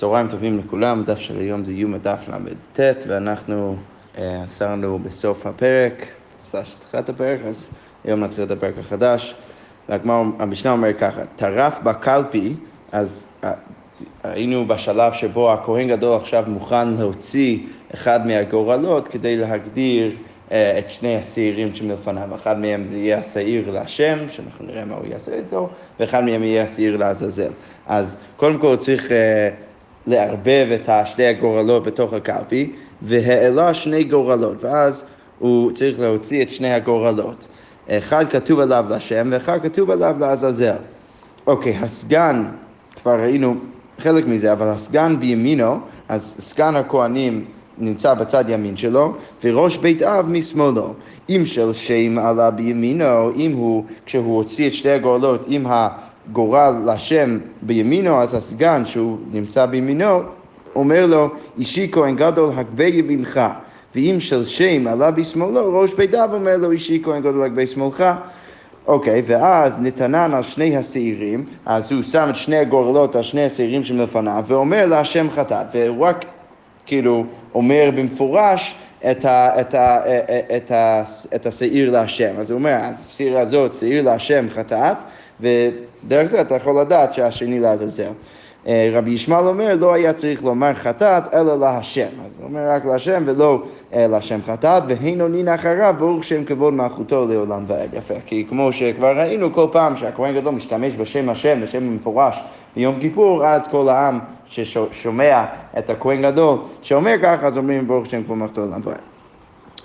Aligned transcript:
צהריים 0.00 0.28
טובים 0.28 0.58
לכולם, 0.58 1.04
דף 1.04 1.18
של 1.18 1.38
היום 1.38 1.64
זה 1.64 1.72
יום 1.72 1.94
הדף 1.94 2.28
ל"ט 2.28 2.80
ואנחנו 3.08 3.76
עצרנו 4.14 4.96
uh, 4.96 5.06
בסוף 5.06 5.46
הפרק, 5.46 6.06
סלש 6.42 6.74
תחילת 6.74 7.08
הפרק, 7.08 7.40
אז 7.44 7.70
היום 8.04 8.24
נתחיל 8.24 8.44
את 8.44 8.50
הפרק 8.50 8.78
החדש. 8.78 9.34
המשנה 10.38 10.72
אומר 10.72 10.92
ככה, 10.92 11.22
טרף 11.36 11.78
בקלפי, 11.82 12.54
אז 12.92 13.24
היינו 14.24 14.68
בשלב 14.68 15.12
שבו 15.12 15.52
הכהן 15.52 15.88
גדול 15.88 16.16
עכשיו 16.16 16.44
מוכן 16.46 16.88
להוציא 16.88 17.58
אחד 17.94 18.26
מהגורלות 18.26 19.08
כדי 19.08 19.36
להגדיר 19.36 20.12
uh, 20.48 20.52
את 20.78 20.90
שני 20.90 21.16
השעירים 21.16 21.74
שמלפניו. 21.74 22.34
אחד 22.34 22.58
מהם 22.58 22.84
זה 22.84 22.98
יהיה 22.98 23.18
השעיר 23.18 23.70
להשם, 23.70 24.18
שאנחנו 24.28 24.66
נראה 24.66 24.84
מה 24.84 24.94
הוא 24.94 25.06
יעשה 25.06 25.34
איתו, 25.34 25.68
ואחד 26.00 26.24
מהם 26.24 26.44
יהיה 26.44 26.64
השעיר 26.64 26.96
לעזאזל. 26.96 27.52
אז 27.86 28.16
קודם 28.36 28.58
כל 28.58 28.76
צריך... 28.76 29.12
לערבב 30.06 30.68
את 30.74 30.88
שני 31.06 31.26
הגורלות 31.26 31.84
בתוך 31.84 32.12
הקלפי, 32.12 32.72
והעלה 33.02 33.74
שני 33.74 34.04
גורלות, 34.04 34.64
ואז 34.64 35.04
הוא 35.38 35.72
צריך 35.72 36.00
להוציא 36.00 36.42
את 36.42 36.50
שני 36.50 36.72
הגורלות. 36.72 37.48
אחד 37.90 38.24
כתוב 38.30 38.60
עליו 38.60 38.84
לשם 38.90 39.28
ואחד 39.32 39.62
כתוב 39.62 39.90
עליו 39.90 40.16
לעזאזל. 40.20 40.76
אוקיי, 41.46 41.76
הסגן, 41.76 42.44
כבר 43.02 43.20
ראינו 43.20 43.54
חלק 43.98 44.26
מזה, 44.26 44.52
אבל 44.52 44.66
הסגן 44.66 45.16
בימינו, 45.20 45.78
אז 46.08 46.36
סגן 46.38 46.76
הכהנים 46.76 47.44
נמצא 47.78 48.14
בצד 48.14 48.44
ימין 48.48 48.76
שלו, 48.76 49.14
וראש 49.44 49.76
בית 49.76 50.02
אב 50.02 50.28
משמאלו. 50.28 50.94
אם 51.28 51.42
של 51.44 51.72
שם 51.72 52.18
עלה 52.18 52.50
בימינו, 52.50 53.30
אם 53.36 53.52
הוא, 53.52 53.84
כשהוא 54.06 54.36
הוציא 54.36 54.66
את 54.66 54.74
שתי 54.74 54.90
הגורלות, 54.90 55.46
אם 55.48 55.66
ה... 55.66 55.88
גורל 56.32 56.82
להשם 56.84 57.38
בימינו, 57.62 58.22
אז 58.22 58.34
הסגן 58.34 58.84
שהוא 58.84 59.18
נמצא 59.32 59.66
בימינו, 59.66 60.20
אומר 60.76 61.06
לו, 61.06 61.28
אישי 61.58 61.88
כהן 61.92 62.16
גדול 62.16 62.50
הגבה 62.54 62.84
ימינך, 62.84 63.40
ואם 63.94 64.16
של 64.18 64.46
שם 64.46 64.86
עלה 64.86 65.10
בשמאלו, 65.10 65.80
ראש 65.80 65.94
בית 65.94 66.14
אב 66.14 66.34
אומר 66.34 66.56
לו, 66.56 66.70
אישי 66.70 67.00
כהן 67.04 67.20
גדול 67.20 67.42
הגבה 67.42 67.66
שמאלך. 67.66 68.04
אוקיי, 68.86 69.20
okay, 69.20 69.22
ואז 69.26 69.74
נתנן 69.80 70.34
על 70.34 70.42
שני 70.42 70.76
השעירים, 70.76 71.44
אז 71.66 71.92
הוא 71.92 72.02
שם 72.02 72.26
את 72.30 72.36
שני 72.36 72.56
הגורלות 72.56 73.16
על 73.16 73.22
שני 73.22 73.44
השעירים 73.44 73.84
שמלפניו, 73.84 74.44
ואומר 74.46 74.86
להשם 74.86 75.30
חטאת, 75.30 75.66
והוא 75.72 76.06
רק 76.06 76.24
כאילו 76.86 77.24
אומר 77.54 77.90
במפורש 77.96 78.74
את, 79.10 79.24
ה, 79.24 79.60
את, 79.60 79.74
ה, 79.74 80.00
את, 80.56 80.70
ה, 80.70 81.02
את 81.34 81.46
השעיר 81.46 81.90
להשם. 81.90 82.34
אז 82.38 82.50
הוא 82.50 82.58
אומר, 82.58 82.76
השעיר 82.80 83.38
הזאת, 83.38 83.72
שעיר 83.80 84.02
להשם 84.02 84.46
חטאת, 84.50 84.96
ודרך 85.40 86.26
זה 86.26 86.40
אתה 86.40 86.54
יכול 86.54 86.80
לדעת 86.80 87.12
שהשני 87.12 87.60
לעזאזל. 87.60 88.12
אה, 88.66 88.90
רבי 88.92 89.10
ישמעאל 89.10 89.46
אומר, 89.46 89.74
לא 89.74 89.94
היה 89.94 90.12
צריך 90.12 90.44
לומר 90.44 90.74
חטאת, 90.74 91.34
אלא 91.34 91.58
להשם. 91.58 92.06
אז 92.24 92.30
הוא 92.38 92.46
אומר 92.48 92.70
רק 92.70 92.84
להשם 92.84 93.22
ולא 93.26 93.62
אה, 93.94 94.06
להשם 94.06 94.38
חטאת, 94.42 94.82
והן 94.88 95.20
עונין 95.20 95.48
אחריו, 95.48 95.94
ברוך 95.98 96.24
שם 96.24 96.44
כבוד 96.44 96.74
מלכותו 96.74 97.26
לעולם 97.26 97.64
ועד. 97.66 97.94
יפה, 97.94 98.14
כי 98.26 98.46
כמו 98.48 98.72
שכבר 98.72 99.18
ראינו 99.18 99.52
כל 99.52 99.66
פעם 99.72 99.96
שהכהן 99.96 100.34
גדול 100.34 100.54
משתמש 100.54 100.96
בשם 100.96 101.28
השם, 101.28 101.60
בשם 101.62 101.78
המפורש 101.78 102.40
ביום 102.76 103.00
כיפור, 103.00 103.46
אז 103.46 103.68
כל 103.68 103.88
העם 103.88 104.18
ששומע 104.46 105.44
את 105.78 105.90
הכהן 105.90 106.22
גדול 106.22 106.58
שאומר 106.82 107.14
ככה, 107.22 107.46
אז 107.46 107.58
אומרים 107.58 107.88
ברוך 107.88 108.06
שם 108.06 108.22
כבוד 108.22 108.38
מלכותו 108.38 108.60
לעולם 108.60 108.80
ועד. 108.84 109.09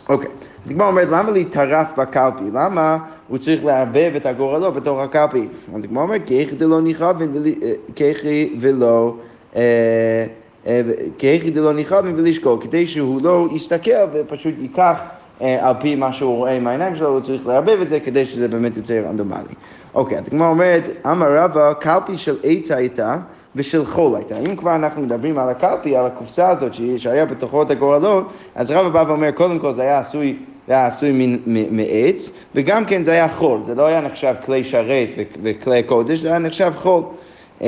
אוקיי, 0.10 0.30
אז 0.66 0.72
הגמרא 0.72 0.88
אומרת, 0.88 1.08
למה 1.12 1.32
להתערף 1.32 1.88
בקלפי? 1.98 2.44
למה 2.54 2.98
הוא 3.28 3.38
צריך 3.38 3.66
לערבב 3.66 4.12
את 4.16 4.26
הגורלות 4.26 4.74
בתוך 4.74 5.00
הקלפי? 5.00 5.48
אז 5.76 5.84
הגמרא 5.84 6.04
אומרת, 6.04 6.22
כיכי 6.26 6.56
דלא 6.56 6.82
נכוון, 6.82 7.34
כיכי 7.96 8.56
ולא... 8.60 9.16
כיכי 11.18 11.50
דלא 11.50 11.74
נכוון 11.74 12.14
ולשקול, 12.16 12.58
כדי 12.62 12.88
שהוא 12.88 13.22
לא 13.22 13.48
יסתכל 13.52 13.92
ופשוט 14.14 14.54
ייקח 14.62 14.98
על 15.40 15.74
פי 15.80 15.96
מה 15.96 16.14
שהוא 16.14 16.36
רואה 16.38 16.52
עם 16.52 16.68
העיניים 16.68 16.96
שלו, 16.96 17.08
הוא 17.08 17.22
צריך 17.22 17.48
לערבב 17.48 17.78
את 17.82 17.88
זה 17.88 18.00
כדי 18.00 18.26
שזה 18.26 18.48
באמת 18.48 18.78
יוצא 18.78 19.02
רנדומלי. 19.10 19.54
אוקיי, 19.94 20.18
אז 20.18 20.24
הגמרא 20.28 20.50
אומרת, 20.50 20.90
אמר 21.06 21.38
רבא, 21.38 21.74
קלפי 21.74 22.18
של 22.18 22.38
עץ 22.44 22.72
הייתה 22.72 23.18
ושל 23.56 23.86
חול 23.86 24.16
הייתה. 24.16 24.38
אם 24.38 24.56
כבר 24.56 24.76
אנחנו 24.76 25.02
מדברים 25.02 25.38
על 25.38 25.50
הקלפי, 25.50 25.96
על 25.96 26.06
הקופסה 26.06 26.50
הזאת 26.50 26.72
שהיה 26.98 27.26
בתוכו 27.26 27.62
את 27.62 27.72
הגורלות, 27.72 28.28
אז 28.56 28.72
רבא 28.72 28.90
בא 28.90 29.04
ואומר, 29.08 29.32
קודם 29.32 29.60
כל 29.60 29.74
זה 29.74 29.82
היה 29.82 30.00
עשוי, 30.00 30.38
זה 30.68 30.74
היה 30.74 30.88
עשוי 30.88 31.38
מעץ, 31.72 32.30
וגם 32.56 32.86
כן 32.86 33.04
זה 33.04 33.12
היה 33.12 33.30
חול, 33.30 33.60
זה 33.66 33.76
לא 33.76 33.86
היה 33.86 34.02
נחשב 34.02 34.36
כלי 34.46 34.64
שרת 34.64 35.10
וכלי 35.44 35.84
קודש, 35.84 36.20
זה 36.20 36.28
היה 36.28 36.40
נחשב 36.40 36.74
חול. 36.76 37.04
אמ, 37.62 37.68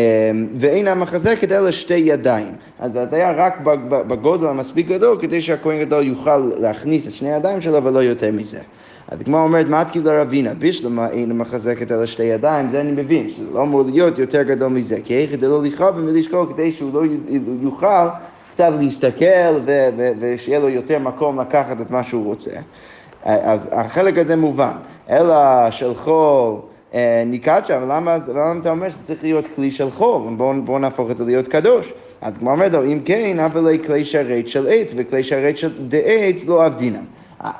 ואין 0.57 0.87
המחזקת 0.87 1.51
אלא 1.51 1.71
שתי 1.71 1.93
ידיים. 1.93 2.53
אז 2.79 2.91
זה 2.91 3.15
היה 3.15 3.31
רק 3.31 3.59
בגודל 3.87 4.47
המספיק 4.47 4.87
גדול 4.87 5.17
כדי 5.21 5.41
שהכהן 5.41 5.85
גדול 5.85 6.07
יוכל 6.07 6.37
להכניס 6.37 7.07
את 7.07 7.13
שני 7.13 7.33
הידיים 7.33 7.61
שלו 7.61 7.83
ולא 7.83 7.99
יותר 7.99 8.31
מזה. 8.31 8.59
אז 9.07 9.19
כמו 9.23 9.43
אומרת, 9.43 9.67
מתקיל 9.67 10.01
לרבינה, 10.05 10.53
בשלמה 10.59 11.09
אין 11.09 11.37
מחזקת 11.37 11.91
על 11.91 12.05
שתי 12.05 12.23
ידיים, 12.23 12.69
זה 12.69 12.81
אני 12.81 12.91
מבין, 12.91 13.29
שזה 13.29 13.53
לא 13.53 13.63
אמור 13.63 13.83
להיות 13.83 14.19
יותר 14.19 14.43
גדול 14.43 14.69
מזה, 14.69 14.97
כי 15.03 15.17
איך 15.17 15.31
כדי 15.31 15.47
לא 15.47 15.63
לכאוב 15.63 15.95
ולשקול 15.95 16.47
כדי 16.53 16.71
שהוא 16.71 16.93
לא 16.93 17.01
יוכל 17.61 18.07
קצת 18.53 18.71
להסתכל 18.79 19.59
ושיהיה 20.19 20.59
לו 20.59 20.69
יותר 20.69 20.99
מקום 20.99 21.39
לקחת 21.39 21.81
את 21.81 21.91
מה 21.91 22.03
שהוא 22.03 22.25
רוצה. 22.25 22.51
אז 23.23 23.69
החלק 23.71 24.17
הזה 24.17 24.35
מובן, 24.35 24.75
אלא 25.09 25.35
של 25.71 25.95
חול 25.95 26.55
אה, 26.93 27.23
ניקצ'ה, 27.25 27.77
אבל 27.77 27.95
למה, 27.95 28.17
למה 28.27 28.59
אתה 28.61 28.69
אומר 28.69 28.89
שזה 28.89 28.99
צריך 29.07 29.23
להיות 29.23 29.45
כלי 29.55 29.71
של 29.71 29.89
חול? 29.89 30.21
בואו 30.37 30.61
בוא 30.61 30.79
נהפוך 30.79 31.11
את 31.11 31.17
זה 31.17 31.25
להיות 31.25 31.47
קדוש. 31.47 31.93
אז 32.21 32.37
כמו 32.37 32.51
אומרת 32.51 32.73
לו, 32.73 32.83
אם 32.83 32.99
כן, 33.05 33.39
אבל 33.39 33.77
כלי 33.77 34.05
שרת 34.05 34.47
של 34.47 34.67
עץ 34.69 34.93
וכלי 34.97 35.23
שרת 35.23 35.57
של 35.57 35.71
עץ 36.05 36.45
לא 36.45 36.65
עבדינם. 36.65 37.03
אה, 37.43 37.51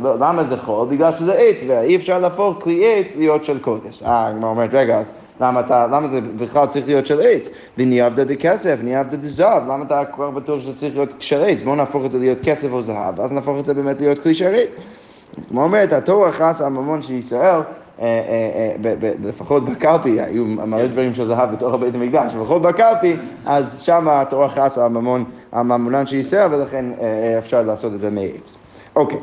לא, 0.00 0.18
למה 0.18 0.44
זה 0.44 0.56
חול? 0.56 0.88
בגלל 0.88 1.12
שזה 1.12 1.32
עץ, 1.32 1.56
ואי 1.68 1.96
אפשר 1.96 2.18
להפוך 2.18 2.56
כלי 2.62 2.92
עץ 2.92 3.16
להיות 3.16 3.44
של 3.44 3.58
קודש. 3.58 4.02
אה, 4.02 4.26
הגמרא 4.26 4.50
אומרת, 4.50 4.70
רגע, 4.72 4.98
אז 4.98 5.10
למה, 5.40 5.60
אתה, 5.60 5.86
למה 5.86 6.08
זה 6.08 6.20
בכלל 6.20 6.66
צריך 6.66 6.86
להיות 6.86 7.06
של 7.06 7.20
עץ? 7.20 7.50
וניאבדה 7.78 8.24
דכסף, 8.24 8.76
ניאבדה 8.82 9.16
דזהב, 9.16 9.62
למה 9.62 9.84
אתה 9.84 10.04
כבר 10.04 10.30
בטוח 10.30 10.58
שזה 10.58 10.76
צריך 10.76 10.94
להיות 10.94 11.14
של 11.18 11.42
עץ? 11.44 11.62
בואו 11.62 11.76
נהפוך 11.76 12.04
את 12.04 12.10
זה 12.10 12.18
להיות 12.18 12.38
כסף 12.42 12.72
או 12.72 12.82
זהב, 12.82 13.18
ואז 13.18 13.32
נהפוך 13.32 13.60
את 13.60 13.64
זה 13.64 13.74
באמת 13.74 14.00
להיות 14.00 14.18
כלי 14.18 14.34
שרת. 14.34 14.68
כמו 15.48 15.62
אומרת, 15.62 15.92
התורה 15.92 16.32
חסה 16.32 16.66
הממון 16.66 17.02
של 17.02 17.14
ישראל, 17.14 17.60
לפחות 19.24 19.64
בקלפי, 19.64 20.20
היו 20.20 20.44
מלא 20.44 20.86
דברים 20.86 21.14
של 21.14 21.26
זהב 21.26 21.52
בתוך 21.52 21.74
בית 21.74 21.94
המקדש, 21.94 22.32
לפחות 22.34 22.62
בקלפי, 22.62 23.16
אז 23.46 23.80
שם 23.80 24.08
התורה 24.08 24.48
חסה 24.48 24.84
הממון, 24.84 25.24
הממונן 25.52 26.06
של 26.06 26.16
ישראל, 26.16 26.54
ולכן 26.54 26.84
אפשר 27.38 27.62
לעשות 27.62 27.92
את 27.94 28.00
זה 28.00 28.10
מעץ. 28.10 28.58
אוקיי. 28.96 29.18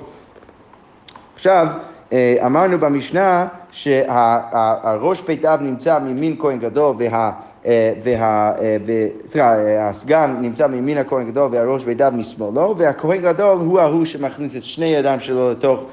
עכשיו, 1.35 1.67
אה, 2.13 2.37
אמרנו 2.45 2.79
במשנה 2.79 3.47
שהראש 3.71 5.21
בית 5.21 5.45
אב 5.45 5.61
נמצא 5.61 5.99
מימין 5.99 6.35
כהן 6.39 6.59
גדול 6.59 6.95
וה... 6.99 7.31
אה, 7.65 7.93
וה... 8.03 8.51
אה, 8.61 8.77
סליחה, 9.27 9.55
הסגן 9.79 10.35
נמצא 10.41 10.67
מימין 10.67 10.97
הכהן 10.97 11.31
גדול 11.31 11.49
והראש 11.51 11.83
אב 11.87 12.13
משמאלו, 12.15 12.75
והכהן 12.77 13.21
גדול 13.21 13.57
הוא 13.57 13.79
ההוא 13.79 14.05
שמכניס 14.05 14.55
את 14.55 14.63
שני 14.63 14.85
ידיים 14.85 15.19
שלו 15.19 15.51
לתוך 15.51 15.85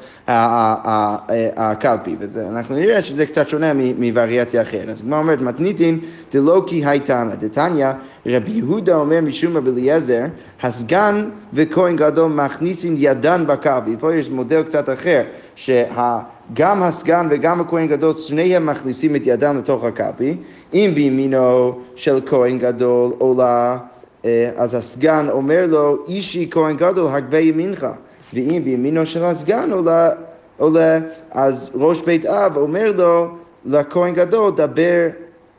הקלפי, 1.57 2.17
ואנחנו 2.19 2.75
נראה 2.75 3.03
שזה 3.03 3.27
קצת 3.27 3.49
שונה 3.49 3.73
מווריאציה 3.99 4.63
אחרת. 4.63 4.89
אז 4.89 5.03
כמו 5.03 5.17
אומרת, 5.17 5.41
מתניתין 5.41 6.01
דלא 6.33 6.63
כי 6.67 6.87
הייתנא, 6.87 7.35
דתניא, 7.35 7.89
רבי 8.27 8.53
יהודה 8.53 8.97
אומר 8.97 9.21
משום 9.21 9.57
רבי 9.57 9.71
אליעזר, 9.71 10.23
הסגן 10.63 11.29
וכהן 11.53 11.97
גדול 11.97 12.33
מכניסין 12.33 12.95
ידן 12.99 13.45
בקלפי. 13.47 13.97
פה 14.01 14.15
יש 14.15 14.31
מודל 14.31 14.63
קצת 14.63 14.89
אחר, 14.89 15.23
שגם 16.55 16.83
הסגן 16.83 17.27
וגם 17.31 17.61
הכהן 17.61 17.87
גדול, 17.87 18.19
שניהם 18.19 18.67
מכניסים 18.67 19.17
את 19.17 19.23
ידם 19.25 19.59
לתוך 19.59 19.85
הקלפי. 19.85 20.37
אם 20.75 20.91
בימינו 20.95 21.79
של 21.95 22.21
כהן 22.27 22.59
גדול 22.59 23.13
עולה, 23.19 23.79
אה, 24.25 24.51
אז 24.57 24.75
הסגן 24.75 25.27
אומר 25.31 25.67
לו, 25.69 26.05
אישי 26.09 26.49
כהן 26.51 26.77
גדול, 26.77 27.15
הגבה 27.15 27.39
ימינך. 27.39 27.87
ואם 28.35 28.61
בימינו 28.65 29.07
של 29.07 29.25
הסגן 29.25 29.73
עולה, 29.73 30.11
עולה, 30.59 30.99
אז 31.31 31.71
ראש 31.75 32.01
בית 32.01 32.27
אב 32.27 32.57
אומר 32.57 32.93
לו 32.97 33.29
לכהן 33.65 34.15
גדול, 34.15 34.51
דבר 34.51 35.09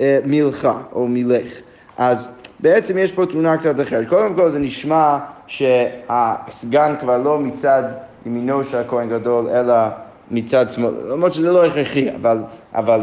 אה, 0.02 0.20
מלך 0.26 0.68
או 0.94 1.08
מלך. 1.08 1.52
אז 1.98 2.32
בעצם 2.60 2.98
יש 2.98 3.12
פה 3.12 3.26
תמונה 3.26 3.58
קצת 3.58 3.80
אחרת. 3.80 4.10
קודם 4.10 4.36
כל 4.36 4.52
זה 4.52 4.60
נשמע 4.60 5.18
שהסגן 5.48 6.96
כבר 7.00 7.18
לא 7.18 7.40
מצד 7.40 7.84
ימינו 8.26 8.64
של 8.64 8.78
הכהן 8.78 9.10
גדול, 9.10 9.48
אלא 9.50 9.74
מצד 10.32 10.72
שמאל, 10.72 10.94
למרות 11.12 11.34
שזה 11.34 11.52
לא 11.52 11.66
הכרחי, 11.66 12.16
אבל... 12.16 12.38
אבל... 12.74 13.02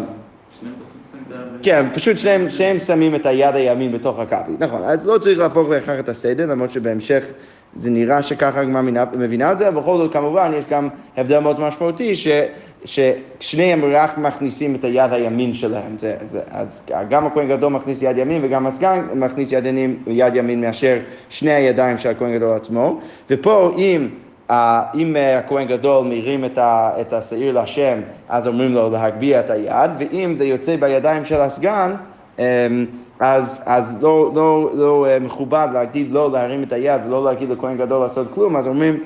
כן, 1.62 1.86
פשוט 1.94 2.18
שניהם, 2.18 2.50
שניהם 2.50 2.78
שמים 2.78 3.14
את 3.14 3.26
היד 3.26 3.54
הימין 3.54 3.92
בתוך 3.92 4.18
הכבי. 4.18 4.52
נכון, 4.58 4.82
אז 4.84 5.06
לא 5.06 5.18
צריך 5.18 5.38
להפוך 5.38 5.68
בהכרח 5.68 6.00
את 6.00 6.08
הסדר, 6.08 6.46
למרות 6.46 6.70
שבהמשך 6.70 7.24
זה 7.76 7.90
נראה 7.90 8.22
שככה 8.22 8.60
הגמרא 8.60 8.82
מבינה 9.16 9.52
את 9.52 9.58
זה, 9.58 9.68
אבל 9.68 9.80
בכל 9.80 9.96
זאת 9.96 10.12
כמובן 10.12 10.52
יש 10.58 10.64
גם 10.70 10.88
הבדל 11.16 11.38
מאוד 11.38 11.60
משמעותי, 11.60 12.14
ש, 12.14 12.28
ששניהם 12.84 13.80
רק 13.92 14.18
מכניסים 14.18 14.74
את 14.74 14.84
היד 14.84 15.12
הימין 15.12 15.54
שלהם. 15.54 15.96
זה, 16.00 16.16
זה, 16.26 16.40
אז 16.50 16.80
גם 17.08 17.26
הכהן 17.26 17.48
גדול 17.48 17.72
מכניס 17.72 18.02
יד 18.02 18.18
ימין 18.18 18.44
וגם 18.44 18.66
הסגן 18.66 19.06
מכניס 19.14 19.52
יד 19.52 19.66
ימין, 19.66 19.96
יד 20.06 20.36
ימין 20.36 20.60
מאשר 20.60 20.98
שני 21.28 21.50
הידיים 21.50 21.98
של 21.98 22.08
הכהן 22.08 22.34
גדול 22.34 22.56
עצמו. 22.56 23.00
ופה 23.30 23.74
אם... 23.78 24.08
אם 24.50 25.16
אה, 25.16 25.38
הכהן 25.38 25.66
גדול 25.66 26.04
מרים 26.04 26.44
את 26.58 27.12
השעיר 27.12 27.52
להשם, 27.52 28.00
אז 28.28 28.48
אומרים 28.48 28.74
לו 28.74 28.90
להגביה 28.90 29.40
את 29.40 29.50
היד, 29.50 29.90
ואם 29.98 30.34
זה 30.38 30.44
יוצא 30.44 30.76
בידיים 30.76 31.24
של 31.24 31.40
הסגן, 31.40 31.94
אמ, 32.38 32.44
אז, 33.20 33.62
אז 33.66 33.96
לא, 34.00 34.30
לא, 34.34 34.70
לא 34.74 35.06
אה, 35.08 35.18
מכובד 35.18 35.68
להגיד 35.72 36.12
לא 36.12 36.32
להרים 36.32 36.62
את 36.62 36.72
היד 36.72 37.00
ולא 37.06 37.24
להגיד 37.24 37.50
לכהן 37.50 37.76
גדול 37.76 38.00
לעשות 38.00 38.26
כלום, 38.34 38.56
אז 38.56 38.66
אומרים, 38.66 39.00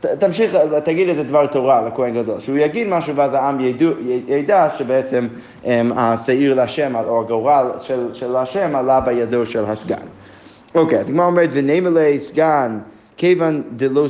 תמשיך, 0.00 0.56
תגיד 0.84 1.08
איזה 1.08 1.22
דבר 1.22 1.46
תורה 1.46 1.82
לכהן 1.82 2.14
גדול, 2.14 2.40
שהוא 2.40 2.58
יגיד 2.58 2.88
משהו 2.88 3.16
ואז 3.16 3.34
העם 3.34 3.60
ידע, 3.60 3.86
ידע 4.28 4.68
שבעצם 4.78 5.26
um, 5.64 5.66
השעיר 5.96 6.54
להשם, 6.54 6.96
או 6.96 7.20
הגורל 7.20 7.70
של, 7.80 8.14
של 8.14 8.36
השם 8.36 8.76
עלה 8.76 9.00
בידו 9.00 9.46
של 9.46 9.64
הסגן. 9.64 10.06
אוקיי, 10.74 10.98
אז 10.98 11.08
הגמרא 11.08 11.26
אומרת, 11.26 11.48
ונמלי 11.52 12.20
סגן 12.20 12.78
כיוון 13.16 13.62
דלא 13.76 14.06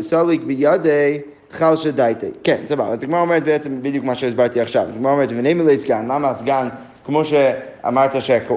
סליק 0.00 0.42
בידי 0.42 1.20
חלשה 1.50 1.90
דייטי. 1.90 2.30
כן, 2.44 2.60
סבבה. 2.64 2.88
אז 2.88 3.02
הגמרא 3.02 3.20
אומרת 3.20 3.44
בעצם 3.44 3.82
בדיוק 3.82 4.04
מה 4.04 4.14
שהסברתי 4.14 4.60
עכשיו. 4.60 4.82
אז 4.82 4.96
הגמרא 4.96 5.12
אומרת, 5.12 5.28
ונמלי 5.30 5.78
סגן, 5.78 6.04
למה 6.08 6.30
הסגן, 6.30 6.68
כמו 7.04 7.24
שאמרת 7.24 8.10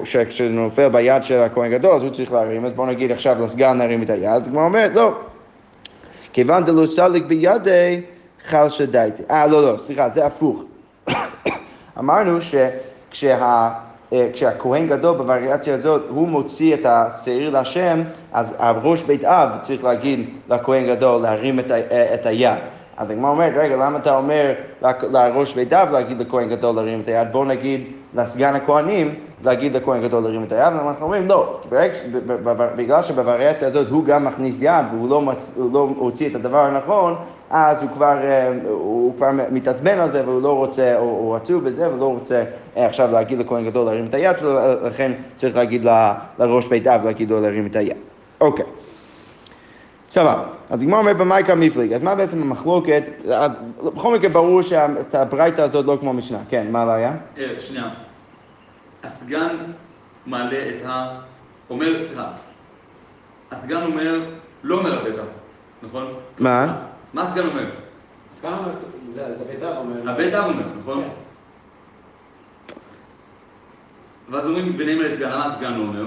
שכשזה 0.03 0.49
נופל 0.49 0.89
ביד 0.89 1.23
של 1.23 1.37
הכהן 1.37 1.71
גדול, 1.71 1.91
אז 1.91 2.03
הוא 2.03 2.09
צריך 2.09 2.31
להרים, 2.31 2.65
אז 2.65 2.73
בוא 2.73 2.87
נגיד 2.87 3.11
עכשיו 3.11 3.45
לסגן 3.45 3.77
להרים 3.77 4.03
את 4.03 4.09
היד. 4.09 4.47
הגמרא 4.47 4.63
אומרת, 4.63 4.91
לא. 4.95 5.13
כיוון 6.33 6.63
דלא 6.63 6.85
סליק 6.85 7.23
בידי 7.23 8.01
חלשה 8.43 8.85
דייטי. 8.85 9.23
אה, 9.31 9.47
לא, 9.47 9.71
לא, 9.71 9.77
סליחה, 9.77 10.09
זה 10.09 10.25
הפוך. 10.25 10.63
אמרנו 11.99 12.39
שכשה... 12.41 13.69
אה, 14.13 14.29
כשהכהן 14.33 14.87
גדול 14.87 15.17
בווריאציה 15.17 15.73
הזאת, 15.73 16.01
הוא 16.09 16.27
מוציא 16.27 16.73
את 16.73 16.85
השעיר 16.85 17.49
להשם, 17.49 18.01
אז 18.33 18.55
הראש 18.57 19.03
בית 19.03 19.25
אב 19.25 19.49
צריך 19.61 19.83
להגיד 19.83 20.29
לכהן 20.49 20.87
גדול 20.87 21.21
להרים 21.21 21.59
את, 21.59 21.71
ה, 21.71 21.75
אה, 21.75 22.13
את 22.13 22.25
היד. 22.25 22.57
אז 22.97 23.09
הגמרא 23.09 23.31
אומרת, 23.31 23.53
רגע, 23.55 23.75
למה 23.75 23.97
אתה 23.99 24.17
אומר 24.17 24.53
לראש 24.81 25.53
בית 25.53 25.73
אב 25.73 25.91
להגיד 25.91 26.19
לכהן 26.19 26.49
גדול 26.49 26.75
להרים 26.75 26.99
את 26.99 27.07
היד? 27.07 27.27
בוא 27.31 27.45
נגיד 27.45 27.83
לסגן 28.15 28.55
הכהנים 28.55 29.15
להגיד 29.43 29.75
לכהן 29.75 30.01
גדול 30.03 30.23
להרים 30.23 30.43
את 30.43 30.51
היד, 30.51 30.73
ואנחנו 30.73 31.05
אומרים, 31.05 31.27
לא, 31.27 31.59
בגלל 32.75 33.03
שבווריאציה 33.03 33.67
הזאת 33.67 33.87
הוא 33.89 34.05
גם 34.05 34.25
מכניס 34.25 34.55
יד 34.59 34.85
והוא 34.91 35.09
לא, 35.09 35.21
מצ... 35.21 35.57
לא 35.71 35.89
הוציא 35.97 36.29
את 36.29 36.35
הדבר 36.35 36.59
הנכון, 36.59 37.15
אז 37.49 37.83
הוא 37.83 37.89
כבר, 37.93 38.17
אה, 38.23 38.51
הוא 38.69 39.13
כבר 39.17 39.29
מתעצבן 39.51 39.99
על 39.99 40.11
זה 40.11 40.23
והוא 40.25 40.41
לא 40.41 40.55
רוצה, 40.55 40.97
או 40.97 41.03
הוא 41.03 41.35
עצוב 41.35 41.63
בזה 41.69 41.93
ולא 41.93 42.05
רוצה 42.05 42.43
אה, 42.77 42.85
עכשיו 42.85 43.11
להגיד 43.11 43.39
לכהן 43.39 43.65
גדול 43.65 43.85
להרים 43.85 44.05
את 44.05 44.13
היד 44.13 44.37
שלו, 44.37 44.59
לכן 44.83 45.11
צריך 45.35 45.55
להגיד 45.55 45.87
לראש 46.39 46.65
בית 46.65 46.87
אב 46.87 47.05
להגיד 47.05 47.29
לו 47.29 47.41
להרים 47.41 47.65
את 47.65 47.75
היד. 47.75 47.97
אוקיי. 48.41 48.65
סבבה. 50.11 50.43
אז 50.69 50.81
הגמרא 50.81 50.99
אומר 50.99 51.13
במייקה 51.13 51.55
מפליג, 51.55 51.93
אז 51.93 52.03
מה 52.03 52.15
בעצם 52.15 52.41
המחלוקת? 52.41 53.03
אז 53.33 53.59
בכל 53.83 54.15
מקרה 54.15 54.29
ברור 54.29 54.61
שאת 54.61 55.15
הברייתא 55.15 55.61
הזאת 55.61 55.85
לא 55.85 55.97
כמו 55.99 56.13
משנה. 56.13 56.39
כן, 56.49 56.71
מה 56.71 56.81
הבעיה? 56.81 57.15
אה, 57.37 57.55
שנייה. 57.59 57.89
הסגן 59.03 59.55
מעלה 60.25 60.69
את 60.69 60.85
ה... 60.85 61.19
אומר, 61.69 62.03
סליחה. 62.03 62.31
הסגן 63.51 63.83
אומר, 63.83 64.29
לא 64.63 64.77
אומר 64.77 64.99
הבטח, 64.99 65.23
נכון? 65.83 66.13
מה? 66.39 66.75
מה 67.13 67.21
הסגן 67.21 67.47
אומר? 67.47 67.69
הסגן 68.31 68.53
אומר, 68.53 68.71
זה 69.07 69.45
בית 69.47 69.63
אב 69.63 69.77
אומר. 69.77 70.09
הבית 70.11 70.33
אב 70.33 70.45
אומר, 70.45 70.65
נכון? 70.79 71.03
כן. 71.03 71.09
ואז 74.29 74.47
אומרים 74.47 74.77
ביניהם 74.77 74.99
לסגן, 74.99 75.31
למה 75.31 75.45
הסגן 75.45 75.73
לא 75.73 75.81
אומר? 75.81 76.05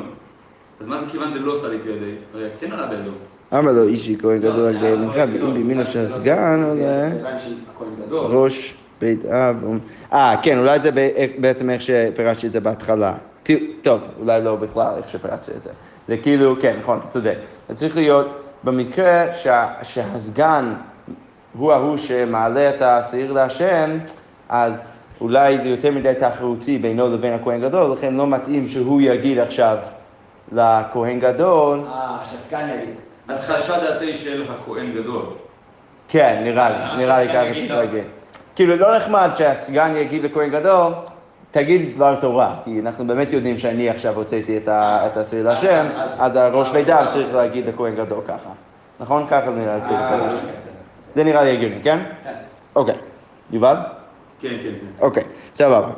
אז 0.81 0.89
מה 0.89 1.01
זה 1.01 1.07
כיוון 1.11 1.35
דלא 1.35 1.57
סליק 1.57 1.83
בידי? 1.83 2.15
הרי 2.35 2.49
כן 2.61 2.73
עלה 2.73 2.87
בידו. 2.87 3.11
אמר 3.59 3.73
לו 3.73 3.89
אישי 3.89 4.17
כהן 4.21 4.39
גדול 4.39 4.67
על 4.67 4.79
גאל 4.83 4.97
ממך, 4.97 5.15
ואם 5.33 5.55
בימינו 5.55 5.85
של 5.85 6.07
הסגן 6.07 6.65
עולה 6.69 7.11
ראש 8.11 8.75
בית 9.01 9.27
אב. 9.27 9.65
אה, 10.13 10.35
כן, 10.43 10.59
אולי 10.59 10.81
זה 10.81 10.91
בעצם 11.39 11.71
איך 11.71 11.81
שפירשתי 11.81 12.47
את 12.47 12.53
זה 12.53 12.61
בהתחלה. 12.61 13.15
טוב, 13.83 14.01
אולי 14.21 14.45
לא 14.45 14.57
בכלל 14.57 14.95
איך 14.97 15.11
שפירשתי 15.11 15.51
את 15.57 15.63
זה. 15.63 15.71
זה 16.09 16.17
כאילו, 16.17 16.55
כן, 16.61 16.77
נכון, 16.81 16.99
אתה 16.99 17.07
צודק. 17.07 17.37
זה 17.69 17.75
צריך 17.75 17.97
להיות 17.97 18.27
במקרה 18.65 19.25
שהסגן 19.83 20.75
הוא 21.59 21.73
ההוא 21.73 21.97
שמעלה 21.97 22.71
את 22.71 22.83
השעיר 22.83 23.33
להשם, 23.33 23.99
אז 24.49 24.93
אולי 25.21 25.59
זה 25.59 25.69
יותר 25.69 25.91
מדי 25.91 26.13
תחרותי 26.21 26.79
בינו 26.79 27.15
לבין 27.15 27.33
הכהן 27.33 27.61
גדול, 27.61 27.93
לכן 27.93 28.15
לא 28.15 28.27
מתאים 28.27 28.69
שהוא 28.69 29.01
יגיד 29.01 29.39
עכשיו 29.39 29.77
לכהן 30.53 31.21
גדול. 31.21 31.81
אה, 31.87 32.19
שהסגן 32.31 32.69
יגיד. 32.69 33.12
אז 33.29 33.47
חלשה 33.47 33.81
דעתי 33.81 34.15
שיהיה 34.15 34.37
לך 34.37 34.53
כהן 34.67 34.93
גדול. 34.93 35.23
כן, 36.09 36.41
נראה 36.45 36.71
לי, 36.71 37.03
נראה 37.03 37.23
לי 37.23 37.29
ככה 37.29 37.43
להגיד. 37.75 38.05
כאילו, 38.55 38.77
לא 38.77 38.97
נחמד 38.97 39.31
שהסגן 39.39 39.97
יגיד 39.97 40.25
לכהן 40.25 40.51
גדול, 40.51 40.93
תגיד 41.51 41.95
דבר 41.95 42.21
תורה, 42.21 42.57
כי 42.65 42.81
אנחנו 42.81 43.07
באמת 43.07 43.33
יודעים 43.33 43.59
שאני 43.59 43.91
עכשיו 43.91 44.17
הוצאתי 44.17 44.59
את 44.67 45.17
הסביל 45.17 45.49
השם, 45.49 45.87
אז 45.97 46.37
הראש 46.37 46.73
מידע 46.73 47.07
צריך 47.07 47.35
להגיד 47.35 47.67
לכהן 47.67 47.95
גדול 47.95 48.21
ככה. 48.27 48.51
נכון? 49.01 49.27
ככה 49.31 49.53
זה 49.53 49.59
נראה 49.59 49.75
לי 49.75 49.81
צריך 49.81 50.01
אה, 50.01 50.17
להגיד. 50.17 50.39
זה 51.15 51.25
נראה 51.25 51.45
לי 51.45 51.53
הגיוני, 51.53 51.83
כן? 51.83 51.99
כן. 52.25 52.33
אוקיי. 52.77 52.95
יובל? 53.51 53.77
כן, 54.41 54.49
כן, 54.49 54.57
כן. 54.63 54.87
אוקיי, 55.01 55.23
סבבה. 55.55 55.89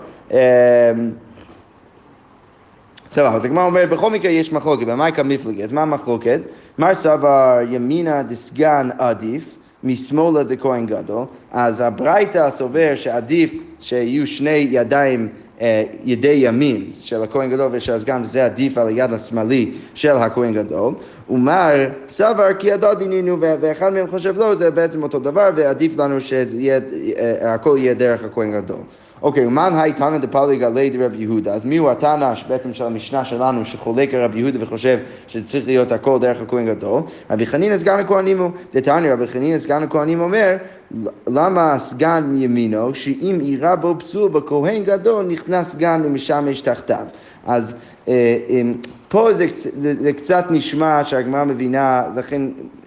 סבבה, 3.15 3.37
אז 3.37 3.45
הגמרא 3.45 3.65
אומרת, 3.65 3.89
בכל 3.89 4.11
מקרה 4.11 4.31
יש 4.31 4.53
מחלוקת, 4.53 4.87
במייקה 4.87 5.23
מפלגת, 5.23 5.73
מה 5.73 5.83
המחלוקת? 5.83 6.41
מר 6.79 6.95
סבר 6.95 7.59
ימינה 7.71 8.23
דסגן 8.23 8.89
עדיף, 8.99 9.59
משמאלה 9.85 10.43
דכהן 10.43 10.87
גדול, 10.87 11.25
אז 11.53 11.81
הברייתא 11.81 12.51
סובר 12.51 12.95
שעדיף 12.95 13.55
שיהיו 13.81 14.27
שני 14.27 14.69
ידיים 14.71 15.29
אה, 15.61 15.85
ידי 16.05 16.35
ימין 16.37 16.91
של 17.01 17.23
הכהן 17.23 17.51
גדול 17.51 17.69
ושל 17.73 17.93
הסגן, 17.93 18.23
וזה 18.23 18.45
עדיף 18.45 18.79
על 18.79 18.89
היד 18.89 19.13
השמאלי 19.13 19.71
של 19.95 20.17
הכהן 20.17 20.55
גדול. 20.55 20.95
ומר 21.31 21.89
סבר 22.09 22.55
כי 22.59 22.67
ידע 22.67 22.95
דינינו, 22.95 23.37
ואחד 23.41 23.93
מהם 23.93 24.07
חושב 24.11 24.39
לא, 24.39 24.55
זה 24.55 24.71
בעצם 24.71 25.03
אותו 25.03 25.19
דבר, 25.19 25.51
ועדיף 25.55 25.99
לנו 25.99 26.21
שהכל 26.21 27.77
יהיה 27.79 27.95
דרך 27.95 28.25
הכהן 28.25 28.53
גדול. 28.53 28.81
אוקיי, 29.25 29.47
ומן 29.47 29.73
היי 29.77 29.93
תנא 29.93 30.19
דפליג 30.19 30.63
עלי 30.63 30.91
דרב 30.91 31.15
יהודה, 31.15 31.55
אז 31.55 31.65
מי 31.65 31.77
הוא 31.77 31.91
התנא 31.91 32.33
בעצם 32.49 32.75
של 32.75 32.85
המשנה 32.85 33.25
שלנו 33.25 33.65
שחולק 33.65 34.15
על 34.15 34.23
רבי 34.23 34.39
יהודה 34.39 34.59
וחושב 34.63 34.99
שזה 35.27 35.47
צריך 35.47 35.67
להיות 35.67 35.93
הכל 35.93 36.19
דרך 36.21 36.43
הכהן 36.43 36.67
גדול? 36.67 37.03
רבי 37.31 37.47
חנינא 37.47 37.79
סגן 37.79 37.99
הכהנים 37.99 38.39
הוא, 38.39 38.51
דתניא 38.75 39.13
רבי 39.13 39.27
חנינא 39.27 39.59
סגן 39.59 39.83
הכהנים 39.83 40.21
אומר, 40.21 40.57
למה 41.27 41.79
סגן 41.79 42.25
מימינו, 42.27 42.95
שאם 42.95 43.39
אירע 43.41 43.75
בו 43.75 43.95
פסול 43.99 44.31
בכהן 44.31 44.85
גדול, 44.85 45.27
נכנס 45.27 45.73
סגן 45.73 46.03
ומשמש 46.05 46.61
תחתיו. 46.61 47.07
אז 47.47 47.75
אה, 48.09 48.37
פה 49.09 49.35
זה, 49.35 49.47
זה, 49.55 49.95
זה 50.01 50.13
קצת 50.13 50.45
נשמע 50.51 51.05
שהגמרא 51.05 51.45
מבינה, 51.45 52.03
לכן 52.17 52.43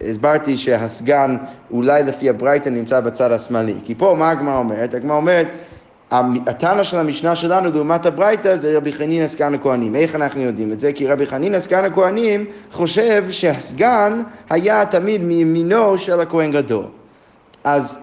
הסברתי 0.10 0.58
שהסגן 0.58 1.38
אולי 1.72 2.04
לפי 2.04 2.30
הברייתא 2.30 2.70
נמצא 2.70 3.00
בצד 3.00 3.32
השמאלי. 3.32 3.76
כי 3.84 3.96
פה 3.96 4.16
מה 4.20 4.30
הגמרא 4.30 4.58
אומרת? 4.58 4.94
הגמרא 4.94 5.16
אומרת 5.16 5.48
הטענה 6.12 6.84
של 6.84 7.00
המשנה 7.00 7.36
שלנו 7.36 7.70
לעומת 7.74 8.06
הברייתא 8.06 8.58
זה 8.58 8.78
רבי 8.78 8.94
חנינא 8.94 9.28
סגן 9.28 9.54
הכהנים. 9.54 9.96
איך 9.96 10.16
אנחנו 10.16 10.42
יודעים 10.42 10.72
את 10.72 10.80
זה? 10.80 10.94
כי 10.94 11.08
רבי 11.08 11.26
חנינא 11.26 11.60
סגן 11.60 11.86
הכהנים 11.86 12.46
חושב 12.72 13.26
שהסגן 13.32 14.24
היה 14.50 14.86
תמיד 14.86 15.22
מימינו 15.22 15.98
של 15.98 16.20
הכהן 16.20 16.52
גדול. 16.52 16.84
אז 17.64 17.98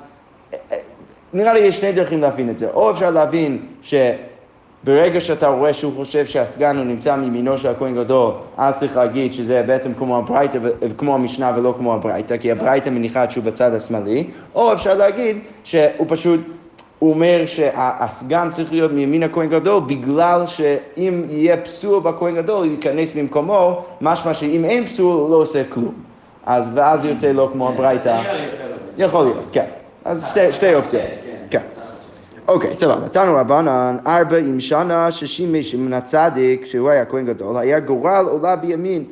נראה 1.32 1.52
לי 1.52 1.58
יש 1.58 1.76
שני 1.76 1.92
דרכים 1.92 2.20
להבין 2.20 2.50
את 2.50 2.58
זה. 2.58 2.68
או 2.70 2.90
אפשר 2.90 3.11
להבין 3.11 3.58
שברגע 3.82 5.20
שאתה 5.20 5.46
רואה 5.46 5.73
שהוא 5.73 5.92
חושב 5.96 6.26
שהסגן 6.26 6.76
הוא 6.76 6.84
נמצא 6.84 7.16
מימינו 7.16 7.58
של 7.58 7.68
הכהן 7.68 7.94
גדול, 7.94 8.32
אז 8.56 8.78
צריך 8.78 8.96
להגיד 8.96 9.32
שזה 9.32 9.62
בעצם 9.66 9.94
כמו 9.94 10.18
הברייתא, 10.18 10.58
כמו 10.99 11.14
המשנה 11.14 11.52
ולא 11.56 11.75
כמו 11.78 11.94
הברייתא, 11.94 12.37
כי 12.37 12.52
הברייתא 12.52 12.90
מניחה 12.90 13.30
שהוא 13.30 13.44
בצד 13.44 13.75
השמאלי, 13.75 14.25
או 14.54 14.73
אפשר 14.73 14.94
להגיד 14.94 15.38
שהוא 15.64 16.06
פשוט 16.08 16.40
הוא 17.04 17.12
אומר 17.12 17.42
שהסגן 17.46 18.49
צריך 18.50 18.73
להיות 18.73 18.92
מימין 18.92 19.23
הכהן 19.23 19.49
גדול 19.49 19.82
בגלל 19.87 20.46
שאם 20.46 21.23
יהיה 21.28 21.56
פסול 21.56 22.00
בכהן 22.00 22.37
גדול 22.37 22.56
הוא 22.56 22.73
ייכנס 22.73 23.12
במקומו, 23.12 23.84
משמע 24.00 24.34
שאם 24.34 24.64
אין 24.64 24.87
פסול 24.87 25.14
הוא 25.14 25.30
לא 25.30 25.37
עושה 25.37 25.62
כלום. 25.68 25.94
אז 26.46 26.70
ואז 26.75 27.04
יוצא 27.04 27.32
לו 27.32 27.52
כמו 27.52 27.68
הברייתא. 27.68 28.23
יכול 28.99 29.25
להיות, 29.25 29.44
כן. 29.52 29.64
אז 30.04 30.28
שתי, 30.50 30.75
אופציות. 30.75 31.02
כן. 31.50 31.62
אוקיי, 32.49 32.75
סבבה. 32.75 33.08
תנו 33.08 33.34
רבנן, 33.34 33.96
ארבעים 34.06 34.61
שנה 34.61 35.11
שישים 35.11 35.54
משמעון 35.54 35.92
הצדיק, 35.92 36.64
שהוא 36.64 36.90
היה 36.90 37.04
כהן 37.04 37.26
גדול, 37.26 37.56
היה 37.56 37.80
גורל 37.80 38.26
עולה 38.28 38.56
בימין. 38.56 39.04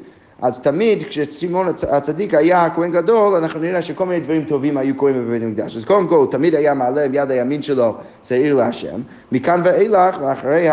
אז 0.42 0.60
תמיד 0.60 1.02
כששמעון 1.02 1.68
הצ- 1.68 1.86
הצדיק 1.94 2.34
היה 2.34 2.68
כהן 2.74 2.92
גדול, 2.92 3.34
אנחנו 3.34 3.60
נראה 3.60 3.82
שכל 3.82 4.06
מיני 4.06 4.20
דברים 4.20 4.44
טובים 4.44 4.76
היו 4.76 4.96
קורים 4.96 5.14
בבית 5.14 5.42
המקדש. 5.42 5.76
אז 5.76 5.84
קודם 5.84 6.08
כל, 6.08 6.26
תמיד 6.30 6.54
היה 6.54 6.74
מעלה 6.74 7.04
עם 7.04 7.14
יד 7.14 7.30
הימין 7.30 7.62
שלו 7.62 7.94
שעיר 8.24 8.54
להשם. 8.54 9.00
מכאן 9.32 9.60
ואילך, 9.64 10.18
ואחרי 10.22 10.66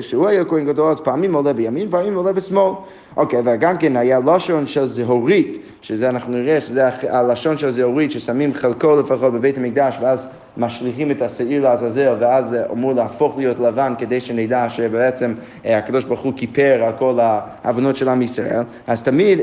שהוא 0.00 0.28
היה 0.28 0.44
כהן 0.44 0.66
גדול, 0.66 0.90
אז 0.90 1.00
פעמים 1.00 1.34
עולה 1.34 1.52
בימין, 1.52 1.90
פעמים 1.90 2.14
עולה 2.14 2.32
בשמאל. 2.32 2.72
אוקיי, 3.16 3.42
וגם 3.44 3.78
כן 3.78 3.96
היה 3.96 4.20
לשון 4.26 4.66
של 4.66 4.88
זהורית, 4.88 5.58
שזה 5.82 6.08
אנחנו 6.08 6.32
נראה 6.32 6.60
שזה 6.60 6.88
הלשון 7.10 7.58
של 7.58 7.70
זהורית, 7.70 8.10
ששמים 8.10 8.54
חלקו 8.54 8.96
לפחות 8.96 9.32
בבית 9.32 9.58
המקדש, 9.58 9.98
ואז 10.02 10.26
משליכים 10.56 11.10
את 11.10 11.22
השעיר 11.22 11.62
לעזאזל, 11.62 12.16
ואז 12.20 12.48
זה 12.48 12.64
אמור 12.72 12.92
להפוך 12.92 13.38
להיות 13.38 13.58
לבן, 13.58 13.94
כדי 13.98 14.20
שנדע 14.20 14.68
שבעצם 14.68 15.34
אה, 15.66 15.78
הקדוש 15.78 16.04
ברוך 16.04 16.20
הוא 16.20 16.32
כיפר 16.36 16.84
על 16.86 16.92
כל 16.98 17.18
העוונות 17.20 17.96
של 17.96 18.08
עם 18.08 18.22
ישראל. 18.22 18.60
אז 18.86 19.02
תמיד, 19.02 19.38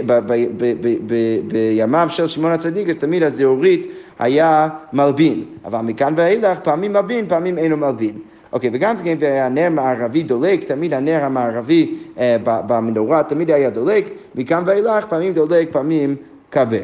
בימיו 1.48 2.08
של 2.12 2.28
שמעון 2.28 2.52
הצדיק, 2.52 2.90
אז 2.90 2.96
תמיד 2.96 3.24
הזהורית 3.24 3.88
היה 4.20 4.70
מלבין. 4.94 5.44
אבל 5.66 5.80
מכאן 5.82 6.14
ואילך, 6.18 6.60
פעמים 6.60 6.94
מלבין, 6.94 7.26
פעמים 7.28 7.58
אינו 7.58 7.78
מלבין. 7.78 8.14
אוקיי, 8.54 8.70
וגם 8.74 8.96
כן, 9.04 9.18
והנר 9.20 9.70
מערבי 9.70 10.24
דולק, 10.24 10.64
תמיד 10.64 10.94
הנר 10.94 11.24
המערבי 11.24 11.96
ב- 12.18 12.60
במנורה 12.68 13.24
תמיד 13.24 13.52
היה 13.52 13.70
דולק, 13.70 14.06
מכאן 14.36 14.64
ואילך 14.66 15.06
פעמים 15.06 15.34
דולק, 15.34 15.68
פעמים 15.72 16.16
כבה. 16.52 16.78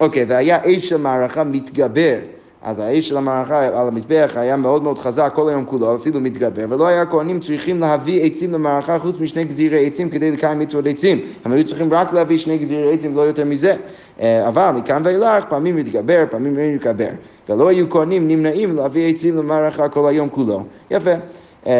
אוקיי, 0.00 0.24
והיה 0.28 0.58
אש 0.64 0.88
של 0.88 0.96
מערכה 0.96 1.44
מתגבר. 1.44 2.16
אז 2.64 2.78
האש 2.78 3.08
של 3.08 3.16
המערכה 3.16 3.66
על 3.66 3.88
המזבח 3.88 4.32
היה 4.36 4.56
מאוד 4.56 4.82
מאוד 4.82 4.98
חזק 4.98 5.32
כל 5.34 5.48
היום 5.48 5.64
כולו, 5.64 5.96
אפילו 5.96 6.20
מתגבר, 6.20 6.64
ולא 6.68 6.86
היה 6.86 7.02
הכהנים 7.02 7.40
צריכים 7.40 7.80
להביא 7.80 8.22
עצים 8.22 8.52
למערכה 8.52 8.98
חוץ 8.98 9.20
משני 9.20 9.44
גזירי 9.44 9.86
עצים 9.86 10.10
כדי 10.10 10.30
לקיים 10.30 10.58
מצוות 10.58 10.86
עצים. 10.86 11.20
הם 11.44 11.52
היו 11.52 11.64
צריכים 11.64 11.94
רק 11.94 12.12
להביא 12.12 12.38
שני 12.38 12.58
גזירי 12.58 12.94
עצים, 12.94 13.16
לא 13.16 13.20
יותר 13.20 13.44
מזה. 13.44 13.76
אה, 14.20 14.48
אבל 14.48 14.70
מכאן 14.70 15.02
ואילך 15.04 15.44
פעמים 15.44 15.76
מתגבר, 15.76 16.24
פעמים 16.30 16.74
מתגבר. 16.74 17.08
ולא 17.48 17.68
היו 17.68 17.90
כהנים 17.90 18.28
נמנעים 18.28 18.76
להביא 18.76 19.14
עצים 19.14 19.36
למערכה 19.36 19.88
כל 19.88 20.08
היום 20.08 20.28
כולו. 20.28 20.62
יפה. 20.90 21.12
אה, 21.66 21.72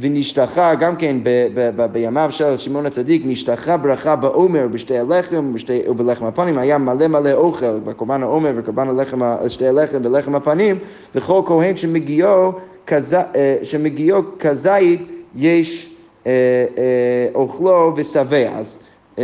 ונשתחה 0.00 0.74
גם 0.74 0.96
כן 0.96 1.16
ב- 1.22 1.28
ב- 1.54 1.70
ב- 1.76 1.92
בימיו 1.92 2.28
של 2.32 2.56
שמעון 2.56 2.86
הצדיק, 2.86 3.22
נשתחה 3.26 3.76
ברכה 3.76 4.16
בעומר, 4.16 4.66
בשתי 4.70 4.98
הלחם 4.98 5.46
ובשתי- 5.50 5.88
ובלחם 5.88 6.24
הפנים, 6.24 6.58
היה 6.58 6.78
מלא 6.78 7.06
מלא 7.08 7.32
אוכל, 7.32 7.78
בקורבן 7.84 8.22
העומר 8.22 8.52
וקורבן 8.56 8.88
הלחם, 8.88 9.20
שתי 9.48 9.66
הלחם 9.66 9.98
ולחם 10.04 10.34
הפנים, 10.34 10.78
וכל 11.14 11.42
כהן 11.46 11.76
שמגיעו 11.76 12.52
כז- 12.86 13.14
אה, 13.14 13.56
שמגיעו 13.62 14.22
כזית 14.38 15.00
יש 15.36 15.90
אה, 16.26 16.32
אוכלו 17.34 17.92
ושבע. 17.96 18.48
אז 18.58 18.78
אמ, 19.18 19.22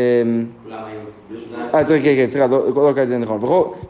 כולם 0.64 0.78
היו. 0.86 0.98
בלי 1.30 1.40
שזה 1.40 1.56
היה- 1.56 1.68
אז 1.72 1.88
כן, 1.88 2.00
כן, 2.02 2.26
סליחה, 2.30 2.46
לא 2.46 2.66
לא 2.74 2.92
כזה 2.96 3.18
נכון. 3.18 3.36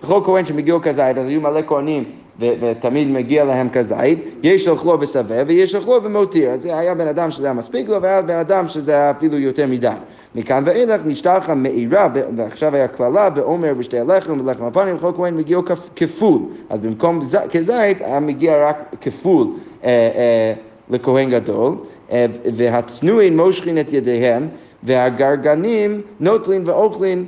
וכל 0.02 0.20
כהן 0.24 0.44
שמגיעו 0.44 0.80
כזית, 0.82 1.18
אז 1.18 1.28
היו 1.28 1.40
מלא 1.40 1.60
כהנים, 1.66 2.04
ותמיד 2.40 3.08
מגיע 3.08 3.44
להם 3.44 3.68
כזית, 3.68 4.18
יש 4.42 4.68
אוכלו 4.68 5.00
ושבע 5.00 5.42
ויש 5.46 5.74
אוכלו 5.74 6.02
ומותיר. 6.02 6.50
זה 6.58 6.78
היה 6.78 6.94
בן 6.94 7.08
אדם 7.08 7.30
שזה 7.30 7.44
היה 7.46 7.54
מספיק 7.54 7.88
לו, 7.88 8.02
והיה 8.02 8.22
בן 8.22 8.38
אדם 8.38 8.68
שזה 8.68 8.92
היה 8.92 9.10
אפילו 9.10 9.38
יותר 9.38 9.66
מדי. 9.66 9.88
מכאן 10.34 10.62
ואילך 10.66 11.00
נשתלחה 11.06 11.54
מאירה, 11.54 12.08
ועכשיו 12.36 12.74
היה 12.74 12.88
קללה 12.88 13.30
בעומר 13.30 13.74
בשתי 13.74 13.98
הלחם 13.98 14.40
ולחם 14.40 14.64
הפנים, 14.64 14.96
וכל 14.96 15.12
כהן 15.16 15.36
מגיעו 15.36 15.62
כפ- 15.62 15.90
כפול. 15.96 16.38
אז 16.70 16.80
במקום 16.80 17.24
ז- 17.24 17.36
כזית, 17.50 18.00
היה 18.00 18.20
מגיע 18.20 18.68
רק 18.68 18.94
כפול. 19.00 19.46
אה, 19.84 19.88
אה, 19.90 20.52
לכהן 20.90 21.30
גדול, 21.30 21.74
אה, 22.12 22.26
והצנועים 22.54 23.36
מושכים 23.36 23.78
את 23.78 23.92
ידיהם, 23.92 24.48
והגרגנים 24.82 26.00
נוטלים 26.20 26.62
ואוכלים, 26.66 27.24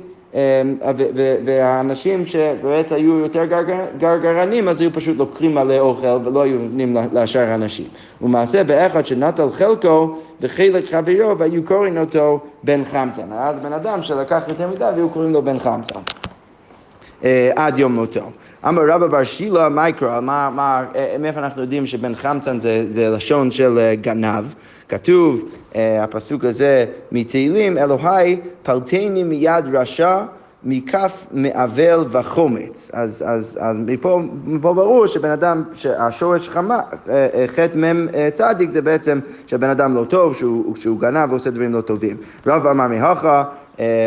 והאנשים 1.45 2.25
שבאמת 2.27 2.91
היו 2.91 3.19
יותר 3.19 3.45
גרגר- 3.45 3.85
גרגרנים, 3.97 4.69
אז 4.69 4.81
היו 4.81 4.93
פשוט 4.93 5.17
לוקחים 5.17 5.55
מלא 5.55 5.79
אוכל 5.79 6.17
ולא 6.23 6.41
היו 6.41 6.59
נותנים 6.59 6.97
לשאר 7.13 7.49
האנשים. 7.49 7.85
ומעשה 8.21 8.63
באחד 8.63 9.05
שנטל 9.05 9.49
חלקו 9.51 10.15
וחלק 10.41 10.89
חברו 10.91 11.37
והיו 11.37 11.63
קוראים 11.63 11.97
אותו 11.97 12.39
בן 12.63 12.85
חמצן. 12.85 13.31
אז 13.31 13.59
בן 13.59 13.73
אדם 13.73 14.03
שלקח 14.03 14.43
יותר 14.47 14.67
מדי 14.67 14.83
והיו 14.83 15.09
קוראים 15.09 15.33
לו 15.33 15.41
בן 15.41 15.59
חמצן. 15.59 15.99
אה, 17.23 17.51
עד 17.55 17.79
יום 17.79 17.95
מותו. 17.95 18.31
אמר 18.67 18.81
רבא 18.89 19.07
בר 19.07 19.23
שילה 19.23 19.69
מייקרא, 19.69 20.19
אה, 20.27 21.15
מאיפה 21.19 21.39
אנחנו 21.39 21.61
יודעים 21.61 21.85
שבן 21.85 22.15
חמצן 22.15 22.59
זה, 22.59 22.81
זה 22.85 23.09
לשון 23.09 23.51
של 23.51 23.77
אה, 23.77 23.95
גנב? 23.95 24.45
כתוב, 24.89 25.49
אה, 25.75 26.03
הפסוק 26.03 26.45
הזה 26.45 26.85
מתהילים, 27.11 27.77
אלוהי 27.77 28.39
פלטני 28.63 29.23
מיד 29.23 29.65
רשע 29.75 30.21
מכף 30.63 31.11
מעוול 31.31 32.05
וחומץ. 32.11 32.91
אז, 32.93 33.23
אז, 33.27 33.57
אז 33.61 33.75
מפה, 33.85 34.21
מפה 34.45 34.73
ברור 34.73 35.07
שבן 35.07 35.29
אדם, 35.29 35.63
שהשורש 35.73 36.49
חמה, 36.49 36.79
אה, 37.09 37.45
חטא 37.47 37.77
מ' 37.77 38.09
אה, 38.09 38.29
צדיק 38.33 38.69
זה 38.69 38.81
בעצם 38.81 39.19
שהבן 39.47 39.69
אדם 39.69 39.95
לא 39.95 40.03
טוב, 40.03 40.35
שהוא, 40.35 40.75
שהוא 40.75 40.99
גנב 40.99 41.31
ועושה 41.31 41.49
דברים 41.49 41.73
לא 41.73 41.81
טובים. 41.81 42.17
רב 42.47 42.67
אמר 42.67 42.87
מהכה 42.87 43.43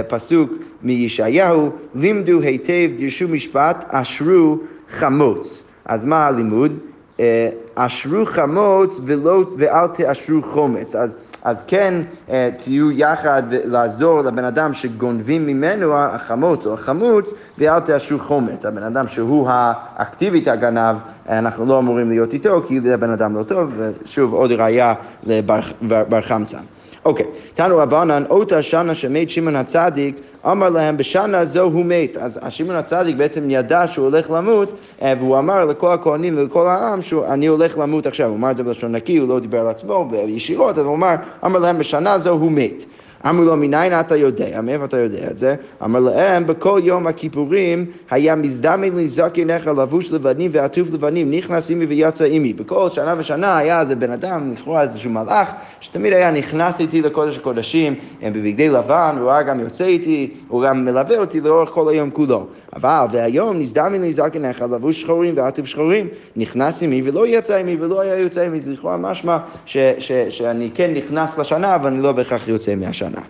פסוק 0.08 0.50
מישעיהו, 0.82 1.70
לימדו 1.94 2.40
היטב, 2.40 2.90
דרשו 2.98 3.28
משפט, 3.28 3.84
אשרו 3.88 4.58
חמוץ. 4.90 5.64
אז 5.84 6.04
מה 6.04 6.26
הלימוד? 6.26 6.72
אה, 7.20 7.48
אשרו 7.74 8.26
חמוץ 8.26 9.00
ולא, 9.06 9.44
ואל 9.58 9.86
תאשרו 9.86 10.42
חומץ. 10.42 10.96
אז, 10.96 11.16
אז 11.44 11.64
כן 11.66 11.94
אה, 12.30 12.48
תהיו 12.56 12.90
יחד 12.90 13.42
ולעזור 13.48 14.20
לבן 14.20 14.44
אדם 14.44 14.74
שגונבים 14.74 15.46
ממנו 15.46 15.94
החמוץ 15.96 16.66
או 16.66 16.74
החמוץ 16.74 17.34
ואל 17.58 17.80
תאשרו 17.80 18.18
חומץ. 18.18 18.66
הבן 18.66 18.82
אדם 18.82 19.08
שהוא 19.08 19.48
האקטיבית 19.50 20.48
הגנב, 20.48 20.96
אה, 21.28 21.38
אנחנו 21.38 21.66
לא 21.66 21.78
אמורים 21.78 22.08
להיות 22.08 22.32
איתו 22.32 22.62
כי 22.68 22.80
זה 22.80 22.96
בן 22.96 23.10
אדם 23.10 23.36
לא 23.36 23.42
טוב, 23.42 23.70
ושוב 23.76 24.32
עוד 24.34 24.52
ראייה 24.52 24.94
לבר 25.24 25.60
בר, 25.82 26.04
בר 26.08 26.20
חמצן. 26.20 26.62
אוקיי, 27.04 27.26
תנו 27.54 27.76
רבנן, 27.76 28.24
אותה 28.30 28.62
שנה 28.62 28.94
שמת 28.94 29.30
שמעון 29.30 29.56
הצדיק, 29.56 30.20
אמר 30.46 30.70
להם 30.70 30.96
בשנה 30.96 31.44
זו 31.44 31.62
הוא 31.62 31.84
מת. 31.84 32.16
אז 32.16 32.38
שמעון 32.48 32.76
הצדיק 32.76 33.16
בעצם 33.16 33.50
ידע 33.50 33.86
שהוא 33.86 34.04
הולך 34.04 34.30
למות, 34.30 34.72
אה, 35.02 35.14
והוא 35.18 35.38
אמר 35.38 35.64
לכל 35.64 35.92
הכהנים 35.92 36.38
ולכל 36.38 36.66
העם 36.66 37.02
שאני 37.02 37.46
הולך 37.46 37.78
למות 37.78 38.06
עכשיו. 38.06 38.28
הוא 38.28 38.36
אמר 38.36 38.50
את 38.50 38.56
זה 38.56 38.62
בלשון 38.62 38.92
נקי, 38.92 39.16
הוא 39.16 39.28
לא 39.28 39.40
דיבר 39.40 39.60
על 39.60 39.68
עצמו 39.68 40.10
ישירות, 40.26 40.78
אז 40.78 40.84
הוא 40.84 40.94
אמר, 40.94 41.14
אמר 41.44 41.58
להם 41.58 41.78
בשנה 41.78 42.18
זו 42.18 42.30
הוא 42.30 42.52
מת. 42.52 42.84
אמרו 43.28 43.44
לו, 43.44 43.56
מניין 43.56 44.00
אתה 44.00 44.16
יודע? 44.16 44.60
מאיפה 44.60 44.84
אתה 44.84 44.96
יודע 44.96 45.30
את 45.30 45.38
זה? 45.38 45.54
אמר 45.84 46.00
להם, 46.00 46.46
בכל 46.46 46.80
יום 46.84 47.06
הכיפורים 47.06 47.86
היה 48.10 48.34
מזדמן 48.34 48.96
לי 48.96 49.08
זקניך 49.08 49.66
לבוש 49.66 50.12
לבנים 50.12 50.50
ועטוף 50.54 50.88
לבנים, 50.92 51.30
נכנס 51.30 51.70
עמי 51.70 51.84
ויצא 51.84 52.24
עמי. 52.24 52.52
בכל 52.52 52.90
שנה 52.90 53.14
ושנה 53.18 53.56
היה 53.56 53.80
איזה 53.80 53.94
בן 53.96 54.10
אדם, 54.10 54.52
לכאורה 54.52 54.82
איזשהו 54.82 55.10
מלאך, 55.10 55.52
שתמיד 55.80 56.12
היה 56.12 56.30
נכנס 56.30 56.80
איתי 56.80 57.02
לקודש 57.02 57.36
הקודשים, 57.36 57.94
בבגדי 58.22 58.68
לבן, 58.68 59.16
הוא 59.20 59.30
היה 59.30 59.42
גם 59.42 59.60
יוצא 59.60 59.84
איתי, 59.84 60.30
הוא 60.48 60.64
גם 60.64 60.84
מלווה 60.84 61.18
אותי 61.18 61.40
לאורך 61.40 61.70
כל 61.70 61.88
היום 61.88 62.10
כולו. 62.10 62.46
אבל 62.76 63.06
והיום 63.12 63.58
נזדמן 63.58 64.00
לי 64.02 64.12
זקניך 64.12 64.62
לבוש 64.62 65.00
שחורים 65.00 65.34
ועטוף 65.36 65.66
שחורים, 65.66 66.08
נכנס 66.36 66.82
עמי 66.82 67.02
ולא 67.04 67.26
יצא 67.26 67.56
עמי 67.56 67.76
ולא 67.80 68.00
היה 68.00 68.16
יוצא 68.16 68.40
עמי, 68.46 68.60
זה 68.60 68.70
לכאורה 68.70 68.96
משמע 68.96 69.38
ש- 69.66 69.76
ש- 69.98 70.12
שאני 70.28 70.70
כן 70.74 70.94
נכנס 70.94 71.38
לשנה, 71.38 71.74
אבל 71.74 71.86
אני 71.86 72.02
לא 72.02 72.12
בהכרח 72.12 72.48
יוצא 72.48 72.74
מהשנה. 72.74 73.20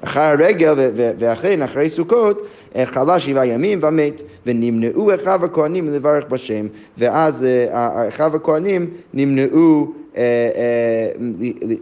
אחר 0.00 0.20
הרגל 0.20 0.74
ואכן 1.18 1.62
אחרי 1.62 1.90
סוכות 1.90 2.42
אה, 2.76 2.86
חלה 2.86 3.18
שבעה 3.20 3.46
ימים 3.46 3.78
ומת 3.82 4.22
ונמנעו 4.46 5.14
אחיו 5.14 5.44
הכהנים 5.44 5.92
לברך 5.92 6.24
בשם 6.30 6.66
ואז 6.98 7.44
אה, 7.44 8.08
אחיו 8.08 8.36
הכהנים 8.36 8.90
נמנעו 9.14 9.92
אה, 10.16 10.22
אה, 10.22 11.26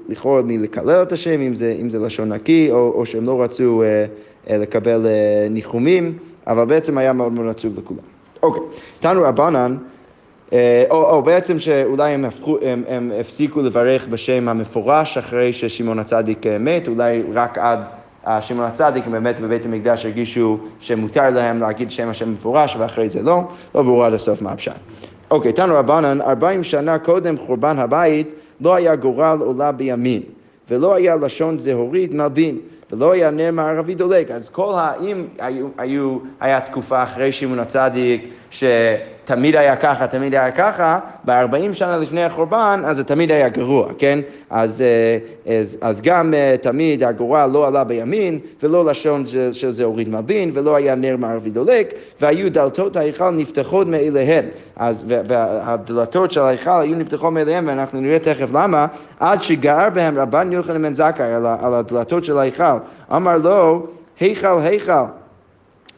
לכאורה 0.09 0.43
מלקלל 0.43 1.03
את 1.03 1.13
השם 1.13 1.41
אם 1.41 1.55
זה, 1.55 1.77
אם 1.81 1.91
זה 1.91 1.99
לשון 1.99 2.33
נקי 2.33 2.69
או, 2.71 2.93
או 2.95 3.07
שהם 3.07 3.25
לא 3.25 3.43
רצו 3.43 3.83
אה, 3.83 4.05
אה, 4.51 4.59
לקבל 4.59 5.07
אה, 5.07 5.49
ניחומים 5.51 6.13
אבל 6.47 6.65
בעצם 6.65 6.99
היה 6.99 7.13
מאוד 7.13 7.33
מאוד 7.33 7.49
עצוב 7.49 7.79
לכולם. 7.79 8.01
אוקיי, 8.43 8.63
תנו 9.01 9.23
רבנן 9.23 9.77
אה, 10.53 10.85
או, 10.91 11.11
או 11.11 11.23
בעצם 11.23 11.61
שאולי 11.61 12.13
הם, 12.13 12.25
הפכו, 12.25 12.59
הם, 12.63 12.83
הם 12.89 13.13
הפסיקו 13.21 13.63
לברך 13.63 14.07
בשם 14.09 14.49
המפורש 14.49 15.19
אחרי 15.19 15.53
ששמעון 15.53 15.99
הצדיק 15.99 16.47
אה, 16.47 16.59
מת, 16.59 16.89
אולי 16.89 17.23
רק 17.35 17.59
עד 17.59 17.79
אה, 18.27 18.41
שמעון 18.41 18.67
הצדיק 18.67 19.07
באמת 19.07 19.41
בבית 19.41 19.67
המקדש 19.67 20.05
הרגישו 20.05 20.59
שמותר 20.81 21.31
להם 21.31 21.59
להגיד 21.59 21.91
שם 21.91 22.09
השם 22.09 22.33
מפורש 22.33 22.77
ואחרי 22.77 23.09
זה 23.09 23.23
לא, 23.23 23.43
לא 23.75 23.83
ברור 23.83 24.05
עד 24.05 24.13
הסוף 24.13 24.43
מה 24.43 24.53
הפשט. 24.53 24.73
אוקיי, 25.31 25.53
תנו 25.53 25.75
רבנן, 25.75 26.21
40 26.21 26.65
שנה 26.65 26.99
קודם 26.99 27.37
חורבן 27.47 27.79
הבית 27.79 28.29
לא 28.61 28.75
היה 28.75 28.97
גורל 28.97 29.39
עולה 29.41 29.73
בימין 29.73 30.23
ולא 30.71 30.95
היה 30.95 31.17
לשון 31.17 31.59
זהורית 31.59 32.15
מלבין. 32.15 32.59
ולא 32.95 33.13
היה 33.13 33.31
נר 33.31 33.51
מערבי 33.53 33.95
דולק. 33.95 34.31
אז 34.31 34.51
כל 34.51 34.73
ה... 34.77 34.93
אם 35.01 35.27
היו, 35.39 35.67
היו, 35.79 36.19
היה 36.41 36.61
תקופה 36.61 37.03
אחרי 37.03 37.33
שמעון 37.33 37.59
הצדיק, 37.59 38.31
ש, 38.51 38.65
תמיד 39.25 39.57
היה 39.57 39.77
ככה, 39.77 40.07
תמיד 40.07 40.35
היה 40.35 40.51
ככה, 40.51 40.99
ב-40 41.25 41.73
שנה 41.73 41.97
לפני 41.97 42.25
החורבן, 42.25 42.83
אז 42.85 42.97
זה 42.97 43.05
תמיד 43.05 43.31
היה 43.31 43.49
גרוע, 43.49 43.89
כן? 43.99 44.19
אז, 44.51 44.81
אה, 44.81 45.19
אז, 45.61 45.79
אז 45.81 46.01
גם 46.03 46.35
אה, 46.35 46.55
תמיד 46.61 47.05
הגורל 47.05 47.51
לא 47.53 47.67
עלה 47.67 47.85
בימין, 47.85 48.39
ולא 48.63 48.85
לשון 48.85 49.25
של, 49.53 49.71
זה 49.71 49.85
הוריד 49.85 50.09
מלבין, 50.09 50.51
ולא 50.55 50.77
היה 50.77 50.95
נר 50.95 51.17
מערבי 51.17 51.51
דולק, 51.51 51.95
והיו 52.21 52.53
דלתות 52.53 52.97
ההיכל 52.97 53.31
נפתחות 53.31 53.87
מאליהן. 53.87 54.45
אז 54.77 55.05
והדלתות 55.07 56.31
של 56.31 56.41
ההיכל 56.41 56.81
היו 56.81 56.97
נפתחות 56.97 57.33
מאליהן, 57.33 57.69
ואנחנו 57.69 58.01
נראה 58.01 58.19
תכף 58.19 58.49
למה, 58.53 58.87
עד 59.21 59.43
שגר 59.43 59.91
בהם 59.95 60.19
רבן 60.19 60.53
יוחנן 60.53 60.83
בן 60.83 60.95
זכאי 60.95 61.35
על 61.35 61.75
הדלתות 61.75 62.25
של 62.25 62.39
ההיכל. 62.39 62.77
אמר 63.13 63.39
לו, 63.39 63.87
היכל, 64.21 64.59
היכל. 64.63 64.93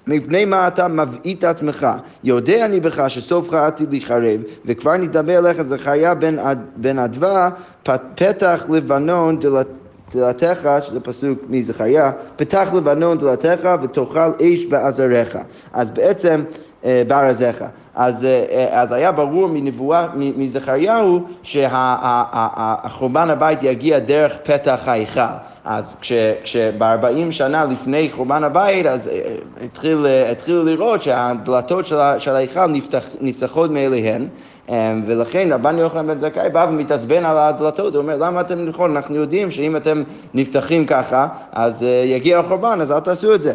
מפני 0.06 0.44
מה 0.44 0.68
אתה 0.68 0.88
מבעית 0.88 1.44
עצמך? 1.44 1.86
יודע 2.24 2.64
אני 2.64 2.80
בך 2.80 3.04
שסופך 3.08 3.54
עתיד 3.54 3.90
להיחרב, 3.90 4.40
וכבר 4.64 4.96
נדבר 4.96 5.38
אליך 5.38 5.62
זכריה 5.62 6.14
בן, 6.14 6.36
בן 6.76 6.98
אדווה, 6.98 7.50
פתח 8.14 8.64
לבנון 8.68 9.40
דלת... 9.40 9.66
דלתך, 10.14 10.68
שזה 10.80 11.00
פסוק 11.00 11.38
מזכריה, 11.48 12.10
פתח 12.36 12.68
לבנון 12.76 13.18
דלתך 13.18 13.68
ותאכל 13.82 14.32
אש 14.42 14.64
בעזריך. 14.64 15.38
אז 15.72 15.90
בעצם 15.90 16.44
אה, 16.84 17.02
בארזיך. 17.06 17.64
אז, 17.94 18.24
אה, 18.24 18.68
אז 18.82 18.92
היה 18.92 19.12
ברור 19.12 19.48
מנבואה, 19.48 20.06
מזכריהו, 20.14 21.20
שהחורבן 21.42 23.30
הבית 23.30 23.62
יגיע 23.62 23.98
דרך 23.98 24.36
פתח 24.42 24.80
ההיכל. 24.86 25.20
אז 25.64 25.96
כשבארבעים 26.44 27.32
שנה 27.32 27.64
לפני 27.64 28.10
חורבן 28.12 28.44
הבית, 28.44 28.86
אז 28.86 29.08
אה, 29.08 29.36
התחיל, 29.64 30.06
התחילו 30.32 30.64
לראות 30.64 31.02
שהדלתות 31.02 31.86
של 32.18 32.30
ההיכל 32.30 32.66
נפתח, 32.66 33.04
נפתחות 33.20 33.70
מאליהן. 33.70 34.28
ולכן 35.06 35.52
רבן 35.52 35.78
יוחנן 35.78 36.06
בן 36.06 36.18
זכאי 36.18 36.50
בא 36.50 36.66
ומתעצבן 36.70 37.24
על 37.24 37.38
הדלתות, 37.38 37.94
הוא 37.94 38.02
אומר, 38.02 38.16
למה 38.16 38.40
אתם, 38.40 38.64
נכון, 38.64 38.96
אנחנו 38.96 39.16
יודעים 39.16 39.50
שאם 39.50 39.76
אתם 39.76 40.02
נפתחים 40.34 40.86
ככה, 40.86 41.28
אז 41.52 41.86
יגיע 42.04 42.38
החורבן, 42.38 42.80
אז 42.80 42.92
אל 42.92 43.00
תעשו 43.00 43.34
את 43.34 43.42
זה. 43.42 43.54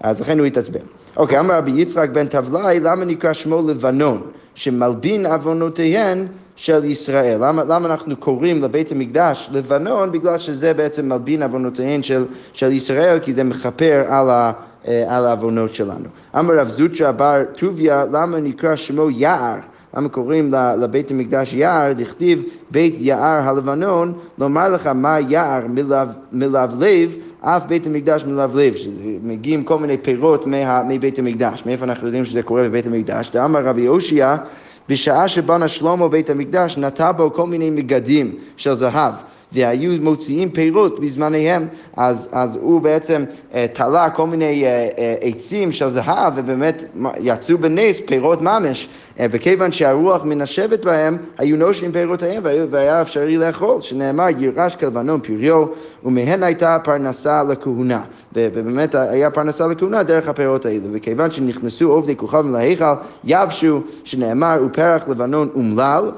אז 0.00 0.20
לכן 0.20 0.38
הוא 0.38 0.46
התעצבן. 0.46 0.80
אוקיי, 1.16 1.40
אמר 1.40 1.54
רבי 1.58 1.70
יצחק 1.70 2.10
בן 2.10 2.26
תבלאי, 2.26 2.80
למה 2.80 3.04
נקרא 3.04 3.32
שמו 3.32 3.68
לבנון? 3.68 4.22
שמלבין 4.54 5.26
עוונותיהן 5.26 6.26
של 6.56 6.84
ישראל. 6.84 7.38
למה, 7.40 7.64
למה 7.68 7.88
אנחנו 7.88 8.16
קוראים 8.16 8.62
לבית 8.62 8.92
המקדש 8.92 9.48
לבנון? 9.52 10.12
בגלל 10.12 10.38
שזה 10.38 10.74
בעצם 10.74 11.08
מלבין 11.08 11.42
עוונותיהן 11.42 12.02
של, 12.02 12.24
של 12.52 12.72
ישראל, 12.72 13.18
כי 13.18 13.32
זה 13.32 13.44
מכפר 13.44 14.04
על 14.08 14.30
ה... 14.30 14.52
אה, 14.88 15.16
על 15.16 15.26
העוונות 15.26 15.74
שלנו. 15.74 16.08
אמר 16.38 16.54
רב 16.54 16.68
זוטרא 16.68 17.10
בר 17.10 17.42
טוביה, 17.56 18.04
למה 18.12 18.40
נקרא 18.40 18.76
שמו 18.76 19.10
יער? 19.10 19.56
למה 19.96 20.08
קוראים 20.08 20.50
לבית 20.80 21.10
המקדש 21.10 21.52
יער? 21.52 21.92
דכתיב 21.92 22.42
בית 22.70 22.94
יער 22.98 23.48
הלבנון, 23.48 24.12
לומר 24.38 24.68
לך 24.68 24.86
מה 24.86 25.20
יער 25.20 25.62
מלבלב 26.32 27.16
אף 27.40 27.66
בית 27.66 27.86
המקדש 27.86 28.24
מלבלב, 28.24 28.74
שמגיעים 28.74 29.64
כל 29.64 29.78
מיני 29.78 29.98
פירות 29.98 30.46
מה, 30.46 30.82
מבית 30.88 31.18
המקדש. 31.18 31.62
מאיפה 31.66 31.84
אנחנו 31.84 32.06
יודעים 32.06 32.24
שזה 32.24 32.42
קורה 32.42 32.62
בבית 32.62 32.86
המקדש? 32.86 33.30
דאמר 33.30 33.64
רבי 33.64 33.80
יושיה, 33.80 34.36
בשעה 34.88 35.28
שבנה 35.28 35.68
שלמה 35.68 36.08
בית 36.08 36.30
המקדש, 36.30 36.78
נטע 36.78 37.12
בו 37.12 37.32
כל 37.34 37.46
מיני 37.46 37.70
מגדים 37.70 38.34
של 38.56 38.74
זהב. 38.74 39.14
והיו 39.52 40.02
מוציאים 40.02 40.50
פירות 40.50 41.00
בזמניהם, 41.00 41.66
אז, 41.96 42.28
אז 42.32 42.56
הוא 42.56 42.80
בעצם 42.80 43.24
אה, 43.54 43.66
תלה 43.72 44.10
כל 44.10 44.26
מיני 44.26 44.64
אה, 44.64 44.88
אה, 44.98 45.14
עצים 45.20 45.72
של 45.72 45.88
זהב, 45.88 46.32
ובאמת 46.36 46.84
יצאו 47.18 47.58
בנס 47.58 48.00
פירות 48.06 48.42
ממש. 48.42 48.88
אה, 49.18 49.26
וכיוון 49.30 49.72
שהרוח 49.72 50.24
מנשבת 50.24 50.84
בהם, 50.84 51.16
היו 51.38 51.56
נושרים 51.56 51.92
פירותיהם 51.92 52.42
והיה 52.70 53.02
אפשרי 53.02 53.36
לאכול, 53.36 53.82
שנאמר 53.82 54.26
ירש 54.38 54.76
כלבנון 54.76 55.20
פריו, 55.20 55.64
ומהן 56.04 56.42
הייתה 56.42 56.78
פרנסה 56.84 57.42
לכהונה. 57.42 58.02
ובאמת 58.34 58.94
היה 58.94 59.30
פרנסה 59.30 59.66
לכהונה 59.66 60.02
דרך 60.02 60.28
הפירות 60.28 60.66
האלו. 60.66 60.84
וכיוון 60.92 61.30
שנכנסו 61.30 61.90
עובדי 61.90 62.16
כוכבים 62.16 62.52
להיכל, 62.52 62.84
יבשו, 63.24 63.80
שנאמר 64.04 64.62
ופרח 64.66 65.08
לבנון 65.08 65.48
אומלל, 65.54 66.10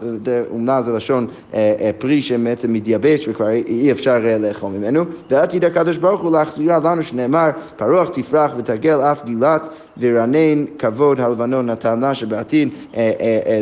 אומלל 0.51 0.83
זה 0.83 0.93
לשון 0.93 1.27
אה, 1.55 1.75
אה, 1.81 1.91
פרי 1.99 2.21
שבעצם 2.21 2.73
מתייבש 2.73 3.29
וכבר 3.29 3.49
אי 3.49 3.93
אפשר 3.93 4.19
לאכול 4.41 4.71
ממנו, 4.73 5.05
ועתיד 5.31 5.65
הקדוש 5.65 5.97
ברוך 5.97 6.21
הוא 6.21 6.33
להחזירה 6.33 6.79
לנו, 6.85 7.03
שנאמר 7.03 7.51
פרוח 7.77 8.09
תפרח 8.09 8.53
ותגל 8.57 9.01
אף 9.01 9.25
גילת 9.25 9.69
ורנן 9.99 10.65
כבוד 10.79 11.21
הלבנון 11.21 11.67
נתן 11.67 12.01
לה, 12.01 12.15
שבעתיד 12.15 12.69
אה, 12.69 12.75
אה, 12.75 12.92
אה, 12.92 12.92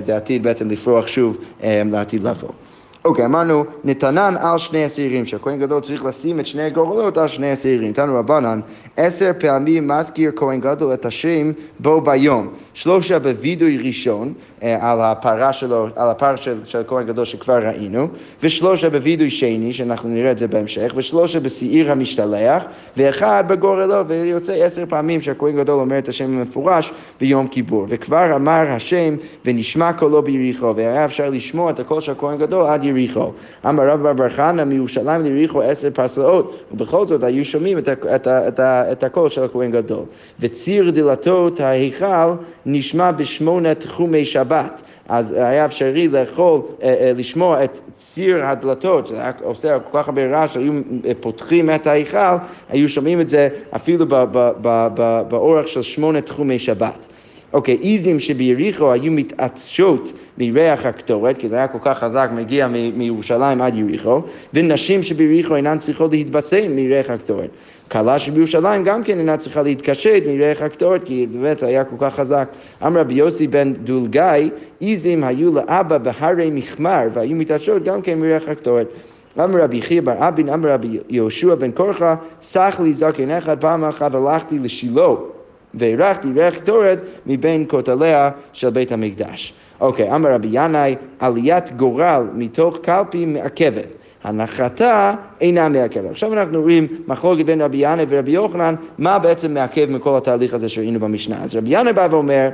זה 0.05 0.17
עתיד 0.17 0.43
בעצם 0.43 0.71
לפרוח 0.71 1.07
שוב 1.07 1.39
לעתיד 1.65 2.23
לבוא. 2.23 2.49
אוקיי, 3.05 3.25
okay, 3.25 3.27
אמרנו, 3.27 3.65
נתנן 3.85 4.35
על 4.41 4.59
שני 4.59 4.85
השעירים, 4.85 5.27
שהכהן 5.27 5.59
גדול 5.59 5.81
צריך 5.81 6.05
לשים 6.05 6.41
את 6.41 6.47
שני 6.47 6.63
הגורלות 6.63 7.19
על 7.19 7.29
שני 7.29 7.51
השעירים. 7.51 7.91
נתנו 7.91 8.15
רבנן, 8.15 8.61
עשר 8.97 9.33
פעמים 9.39 9.89
מזכיר 9.89 10.33
כהן 10.37 10.61
גדול 10.61 10.95
את 10.95 11.05
השם 11.05 11.53
בו 11.79 12.01
ביום. 12.01 12.49
שלושה 12.75 13.19
בווידוי 13.19 13.79
ראשון, 13.79 14.33
אה, 14.63 14.93
על 14.93 15.01
הפרה 15.01 15.53
שלו, 15.53 15.87
על 15.97 16.09
הפרה 16.09 16.37
של, 16.37 16.59
של 16.65 16.83
כהן 16.87 17.07
גדול 17.07 17.25
שכבר 17.25 17.67
ראינו, 17.67 18.09
ושלושה 18.43 18.91
בווידוי 18.91 19.31
שני, 19.31 19.73
שאנחנו 19.73 20.09
נראה 20.09 20.31
את 20.31 20.39
זה 20.39 20.49
בהמשך, 20.49 20.93
ושלושה 20.97 21.41
בשעיר 21.41 21.93
המשתלח, 21.93 22.63
ואחד 22.97 23.45
בגורלו, 23.49 24.09
ויוצא 24.09 24.53
עשר 24.53 24.85
פעמים 24.89 25.21
שהכהן 25.21 25.57
גדול 25.57 25.81
אומר 25.81 25.99
את 25.99 26.09
השם 26.09 26.39
המפורש 26.39 26.93
ביום 27.21 27.49
כיפור. 27.49 27.87
וכבר 27.89 28.37
אמר 28.37 28.65
השם, 28.69 29.15
ונשמע 29.45 29.93
קולו 29.93 30.23
ביריחו, 30.23 30.77
והיה 30.77 31.05
אפשר 31.05 31.31
לשמוע 31.31 31.71
את 31.71 31.81
הקול 31.81 32.01
של 32.01 32.13
הכהן 32.13 32.39
גדול 32.39 32.67
עד 32.67 32.85
יריחו. 32.97 33.33
אמר 33.69 33.89
רב 33.89 34.13
בר 34.13 34.29
חנא 34.29 34.65
מירושלים 34.65 35.23
ליריחו 35.23 35.63
עשר 35.63 35.89
פסלאות, 35.95 36.65
ובכל 36.73 37.07
זאת 37.07 37.23
היו 37.23 37.45
שומעים 37.45 37.79
את, 37.79 37.89
את, 37.89 38.29
את, 38.29 38.61
את 38.61 39.05
הקול 39.05 39.29
של 39.29 39.45
הכהן 39.45 39.71
גדול. 39.71 40.05
וציר 40.41 40.91
דלתות 40.91 41.61
ההיכל 41.61 42.33
נשמע 42.67 43.11
בשמונה 43.11 43.75
תחומי 43.75 44.25
שבת. 44.25 44.83
אז 45.11 45.33
היה 45.33 45.65
אפשרי 45.65 46.09
לאכול, 46.09 46.61
אה, 46.83 46.95
אה, 47.01 47.13
לשמוע 47.17 47.65
את 47.65 47.81
ציר 47.97 48.45
הדלתות, 48.45 49.07
זה 49.07 49.15
היה 49.15 49.33
עושה 49.43 49.79
כל 49.79 49.99
כך 49.99 50.09
הרבה 50.09 50.27
רעש, 50.27 50.57
היו 50.57 50.73
אה, 51.07 51.13
פותחים 51.21 51.71
את 51.71 51.87
ההיכל, 51.87 52.37
היו 52.69 52.89
שומעים 52.89 53.21
את 53.21 53.31
זה 53.31 53.49
אפילו 53.77 54.07
באורך 55.29 55.69
של 55.69 55.83
שמונה 55.83 56.21
תחומי 56.21 56.59
שבת. 56.59 57.09
אוקיי, 57.53 57.75
okay, 57.75 57.83
עיזים 57.83 58.21
שביריחו 58.21 58.93
היו 58.93 59.13
מתעטשות 59.13 60.13
מריח 60.39 60.87
הקטורת, 60.87 61.39
כי 61.39 61.49
זה 61.49 61.57
היה 61.57 61.69
כל 61.69 61.79
כך 61.83 61.99
חזק, 61.99 62.31
מגיע 62.35 62.69
מירושלים 62.69 63.63
עד 63.63 63.77
יריחו, 63.77 64.23
ונשים 64.55 65.03
שביריחו 65.03 65.57
אינן 65.57 65.79
צריכות 65.79 66.11
להתבשם 66.11 66.77
מריח 66.77 67.11
הקטורת. 67.11 67.51
כלה 67.91 68.19
שבירושלים 68.19 68.85
גם 68.85 69.03
כן 69.03 69.19
אינה 69.19 69.37
צריכה 69.37 69.63
להתקשט 69.63 70.23
מריח 70.27 70.63
הקטורת, 70.63 71.05
כי 71.05 71.27
זה 71.31 71.39
באמת 71.39 71.63
היה 71.63 71.85
כל 71.85 71.97
כך 71.99 72.15
חזק. 72.15 72.49
אמר 72.87 73.01
רבי 73.01 73.15
יוסי 73.15 73.47
בן 73.47 73.73
דולגי, 73.73 74.51
עיזים 74.81 75.25
היו 75.25 75.55
לאבא 75.55 75.99
בהרי 75.99 76.51
מחמר, 76.51 77.03
והיו 77.15 77.37
מתעטשות 77.37 77.85
גם 77.85 78.03
כן 78.03 78.19
מריח 78.19 78.49
הקטורת. 78.49 78.87
אמר 79.39 79.63
רבי 79.63 79.83
חייא 79.83 80.03
בר 80.03 80.29
אבין, 80.29 80.49
אמר 80.49 80.73
רבי 80.73 80.99
יהושע 81.09 81.55
בן 81.55 81.71
קורחה, 81.71 82.15
סח 82.43 82.81
לי 82.85 82.93
זקן 82.93 83.31
אחד, 83.31 83.61
פעם 83.61 83.85
אחת 83.85 84.15
הלכתי 84.15 84.59
לשילה. 84.59 85.09
והרחתי 85.75 86.29
ריח 86.35 86.55
קטורת 86.55 86.99
מבין 87.27 87.65
כותליה 87.69 88.31
של 88.53 88.71
בית 88.71 88.93
המקדש. 88.93 89.53
אוקיי, 89.81 90.15
אמר 90.15 90.33
רבי 90.33 90.49
ינאי, 90.51 90.97
עליית 91.19 91.77
גורל 91.77 92.27
מתוך 92.35 92.79
קלפי 92.83 93.25
מעכבת. 93.25 93.87
הנחתה 94.25 95.15
אינה 95.41 95.69
מעכבת. 95.69 96.11
עכשיו 96.11 96.33
אנחנו 96.33 96.63
רואים 96.63 96.87
מחלוקת 97.07 97.45
בין 97.45 97.61
רבי 97.61 97.77
ינאי 97.81 98.05
ורבי 98.09 98.33
יוחנן, 98.33 98.75
מה 98.99 99.19
בעצם 99.19 99.55
מעכב 99.55 99.91
מכל 99.91 100.17
התהליך 100.17 100.55
הזה 100.55 100.69
שראינו 100.69 101.01
במשנה. 101.01 101.43
אז 101.43 101.55
רבי 101.55 101.71
ינאי 101.71 101.93
בא 101.93 102.09
ואומר 102.11 102.49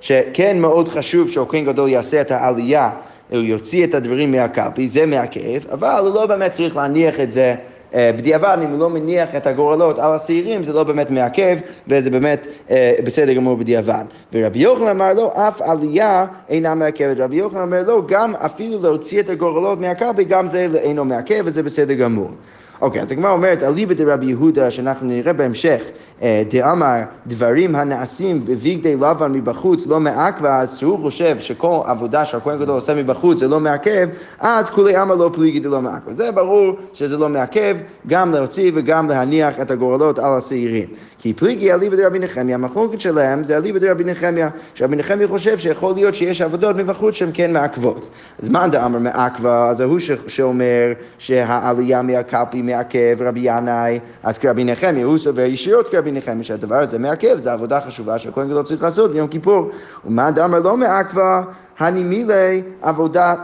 שכן 0.00 0.58
מאוד 0.58 0.88
חשוב 0.88 1.30
שהכהן 1.30 1.64
גדול 1.64 1.88
יעשה 1.88 2.20
את 2.20 2.30
העלייה, 2.30 2.90
הוא 3.30 3.38
יוציא 3.38 3.84
את 3.84 3.94
הדברים 3.94 4.32
מהקלפי, 4.32 4.88
זה 4.88 5.06
מעכב, 5.06 5.70
אבל 5.72 5.98
הוא 6.00 6.14
לא 6.14 6.26
באמת 6.26 6.52
צריך 6.52 6.76
להניח 6.76 7.20
את 7.20 7.32
זה 7.32 7.54
בדיעבד, 7.94 8.58
אם 8.62 8.70
הוא 8.70 8.78
לא 8.78 8.90
מניח 8.90 9.34
את 9.34 9.46
הגורלות 9.46 9.98
על 9.98 10.14
השעירים, 10.14 10.64
זה 10.64 10.72
לא 10.72 10.84
באמת 10.84 11.10
מעכב, 11.10 11.58
וזה 11.88 12.10
באמת 12.10 12.46
אה, 12.70 12.94
בסדר 13.04 13.32
גמור 13.32 13.56
בדיעבד. 13.56 14.04
ורבי 14.32 14.58
יוחנן 14.58 14.88
אמר 14.88 15.14
לו, 15.14 15.32
אף 15.34 15.62
עלייה 15.62 16.26
אינה 16.48 16.74
מעכבת. 16.74 17.16
רבי 17.20 17.36
יוחנן 17.36 17.60
אומר 17.60 17.82
לו, 17.86 18.06
גם 18.06 18.34
אפילו 18.34 18.82
להוציא 18.82 19.20
את 19.20 19.30
הגורלות 19.30 19.80
מהקלפי, 19.80 20.24
גם 20.24 20.48
זה 20.48 20.68
אינו 20.74 21.04
מעכב, 21.04 21.42
וזה 21.44 21.62
בסדר 21.62 21.94
גמור. 21.94 22.30
אוקיי, 22.80 23.02
אז 23.02 23.12
הגמרא 23.12 23.30
אומרת, 23.30 23.62
אליבא 23.62 23.94
דרבי 23.94 24.26
יהודה, 24.26 24.70
שאנחנו 24.70 25.06
נראה 25.06 25.32
בהמשך, 25.32 25.82
אה, 26.22 26.42
דאמר, 26.50 27.00
דברים 27.26 27.76
הנעשים 27.76 28.44
בבגדי 28.44 28.96
לבן 28.96 29.32
מבחוץ 29.32 29.86
לא 29.86 30.00
מעכבה, 30.00 30.60
אז 30.60 30.78
שהוא 30.78 30.98
חושב 30.98 31.38
שכל 31.38 31.80
עבודה 31.84 32.24
שהכהן 32.24 32.58
גדול 32.58 32.74
עושה 32.74 32.94
מבחוץ 32.94 33.40
זה 33.40 33.48
לא 33.48 33.60
מעכב, 33.60 34.08
אז 34.40 34.70
כולי 34.70 34.96
עמא 34.96 35.12
לא 35.12 35.30
פליגי 35.34 35.60
דלא 35.60 35.82
מעכבה. 35.82 36.12
זה 36.12 36.32
ברור 36.32 36.72
שזה 36.92 37.16
לא 37.16 37.28
מעכב, 37.28 37.76
גם 38.06 38.32
להוציא 38.32 38.70
וגם 38.74 39.08
להניח 39.08 39.60
את 39.60 39.70
הגורלות 39.70 40.18
על 40.18 40.38
הצעירים. 40.38 40.88
כי 41.24 41.34
פליגי 41.34 41.72
אליבא 41.72 41.96
דרבי 41.96 42.18
נחמיה, 42.18 42.54
המחלוקת 42.54 43.00
שלהם 43.00 43.44
זה 43.44 43.56
אליבא 43.56 43.78
דרבי 43.78 44.04
נחמיה, 44.04 44.48
שרבי 44.74 44.96
נחמיה 44.96 45.28
חושב 45.28 45.58
שיכול 45.58 45.94
להיות 45.94 46.14
שיש 46.14 46.42
עבודות 46.42 46.76
מבחוץ 46.76 47.14
שהן 47.14 47.30
כן 47.34 47.52
מעכבות. 47.52 48.10
אז 48.38 48.48
מאן 48.48 48.70
דאמר 48.70 48.98
מעכבה, 48.98 49.68
אז 49.68 49.80
ההוא 49.80 49.98
שאומר 50.26 50.92
שהעלייה 51.18 52.02
מהקלפי 52.02 52.62
מעכב 52.62 53.16
רבי 53.20 53.40
ינאי, 53.42 54.00
אז 54.22 54.38
כרבי 54.38 54.64
נחמיה, 54.64 55.04
הוא 55.04 55.18
סובר 55.18 55.42
ישירות 55.42 55.88
כרבי 55.88 56.12
נחמיה 56.12 56.44
שהדבר 56.44 56.82
הזה 56.82 56.98
מעכב, 56.98 57.36
זו 57.36 57.50
עבודה 57.50 57.80
חשובה 57.80 58.18
שהכהן 58.18 58.48
גדול 58.48 58.64
צריך 58.64 58.82
לעשות 58.82 59.12
ביום 59.12 59.28
כיפור. 59.28 59.70
ומאן 60.04 60.34
דאמר 60.34 60.60
לא 60.60 60.76
מעכבה, 60.76 61.42
הני 61.78 62.02
מילי 62.02 62.62
עבודה, 62.82 63.34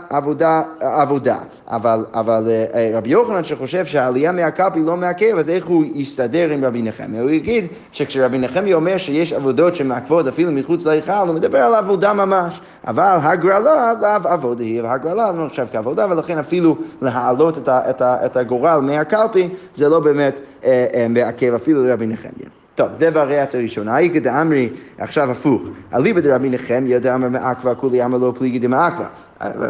עבודה. 0.81 1.37
אבל, 1.67 2.05
אבל 2.13 2.43
אה, 2.47 2.65
אה, 2.73 2.97
רבי 2.97 3.09
יוחנן 3.09 3.43
שחושב 3.43 3.85
שהעלייה 3.85 4.31
מהקלפי 4.31 4.81
לא 4.81 4.97
מעכב, 4.97 5.37
אז 5.37 5.49
איך 5.49 5.65
הוא 5.65 5.83
יסתדר 5.93 6.49
עם 6.49 6.65
רבי 6.65 6.81
נחמיה? 6.81 7.21
הוא 7.21 7.29
יגיד 7.29 7.67
שכשרבי 7.91 8.37
נחמיה 8.37 8.75
אומר 8.75 8.97
שיש 8.97 9.33
עבודות 9.33 9.75
שמעכבות 9.75 10.27
אפילו 10.27 10.51
מחוץ 10.51 10.85
להיכל, 10.85 11.11
הוא 11.11 11.35
מדבר 11.35 11.59
על 11.59 11.75
עבודה 11.75 12.13
ממש. 12.13 12.61
אבל 12.87 13.17
הגרלה 13.21 13.93
לאו 14.01 14.29
עבודה 14.29 14.63
היא, 14.63 14.83
והגרלה 14.83 15.31
לא 15.31 15.45
נחשב 15.45 15.65
כעבודה, 15.71 16.07
ולכן 16.09 16.37
אפילו 16.37 16.77
להעלות 17.01 17.57
את, 17.57 17.69
את, 17.69 18.01
את 18.01 18.37
הגורל 18.37 18.79
מהקלפי, 18.81 19.49
זה 19.75 19.89
לא 19.89 19.99
באמת 19.99 20.39
אה, 20.63 21.05
מעכב 21.09 21.53
אפילו 21.53 21.83
לרבי 21.83 22.07
נחמיה. 22.07 22.60
טוב, 22.75 22.93
זה 22.93 23.11
בריאציה 23.11 23.59
הראשונה. 23.59 23.99
איכא 23.99 24.19
דאמרי, 24.19 24.69
עכשיו 24.97 25.31
הפוך. 25.31 25.61
אליבא 25.93 26.19
דרבי 26.19 26.49
נחמיה 26.49 26.99
דאמר 26.99 27.29
מעכבה, 27.29 27.75
כולי 27.75 28.03
אמר 28.05 28.17
לא 28.17 28.33
פליגי 28.37 28.59
דמעכבה. 28.59 29.05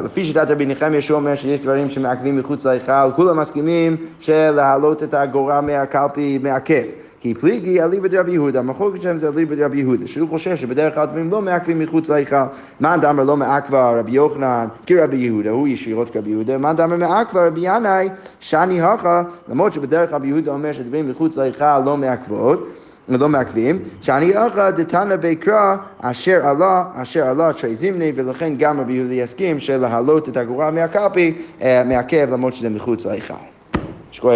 לפי 0.06 0.24
שיטת 0.24 0.52
רבי 0.52 0.66
נחמיה 0.66 1.00
אומר 1.12 1.36
שיש 1.36 1.60
דברים 1.60 1.90
שמעכבים 1.90 2.38
מחוץ 2.38 2.66
להיכל, 2.66 3.12
כולם 3.16 3.40
מסכימים 3.40 3.98
שלהעלות 4.20 5.04
את 5.04 5.14
הגורל 5.14 5.60
מהקלפי 5.60 6.40
מעכב. 6.44 6.84
כי 7.20 7.34
פליגי 7.34 7.84
אליבא 7.84 8.08
דרבי 8.08 8.32
יהודה, 8.32 8.60
המחלוקת 8.60 9.02
שלהם 9.02 9.18
זה 9.18 9.30
אליבא 9.30 9.56
דרבי 9.56 9.78
יהודה, 9.78 10.08
שהוא 10.08 10.30
חושב 10.30 10.56
שבדרך 10.56 10.96
כלל 10.96 11.06
דברים 11.06 11.30
לא 11.32 11.42
מעכבים 11.42 11.80
מחוץ 11.80 12.10
להיכל. 12.10 12.36
מאן 12.82 13.02
דאמר 13.02 13.24
לא 13.24 13.38
מעכבה 13.38 14.00
רבי 14.00 14.12
יוחנן 14.12 14.68
כרבי 14.86 15.18
יהודה, 15.18 15.50
הוא 15.50 15.68
ישירות 15.68 16.10
כרבי 16.10 16.30
יהודה, 16.30 16.58
מאן 16.58 16.76
דאמר 16.76 16.98
מעכבה 16.98 17.48
רבי 17.48 17.62
ינאי, 17.64 18.10
שאני 18.40 18.82
הכה, 18.82 19.24
למרות 19.50 19.74
שבדרך 19.74 20.10
כלל 20.10 20.16
רבי 20.16 20.28
יהודה 20.28 20.52
אומר 20.52 20.72
שדברים 20.72 21.10
מחוץ 21.10 21.38
להיכל 21.38 21.80
לא 21.80 21.98
מעכבות. 21.98 22.68
לא 23.10 23.30
מעכבים, 23.30 23.80
שאני 24.02 24.48
אחא 24.48 24.70
דתנא 24.70 25.16
בקרא 25.16 25.76
אשר 26.02 26.48
עלה, 26.48 26.84
אשר 26.96 27.28
עלה 27.28 27.54
תרי 27.54 27.76
זימני, 27.76 28.12
ולכן 28.16 28.54
גם 28.58 28.80
רבי 28.80 28.94
יהודה 28.94 29.14
יסכים 29.14 29.60
שלהעלות 29.60 30.30
את 30.30 30.38
הגורל 30.38 30.70
מהקלפי 30.70 31.38
אה, 31.62 31.84
מעכב 31.86 32.28
למרות 32.32 32.54
שזה 32.54 32.70
מחוץ 32.70 33.06
להיכל. 33.06 33.34
שכוח. 34.12 34.32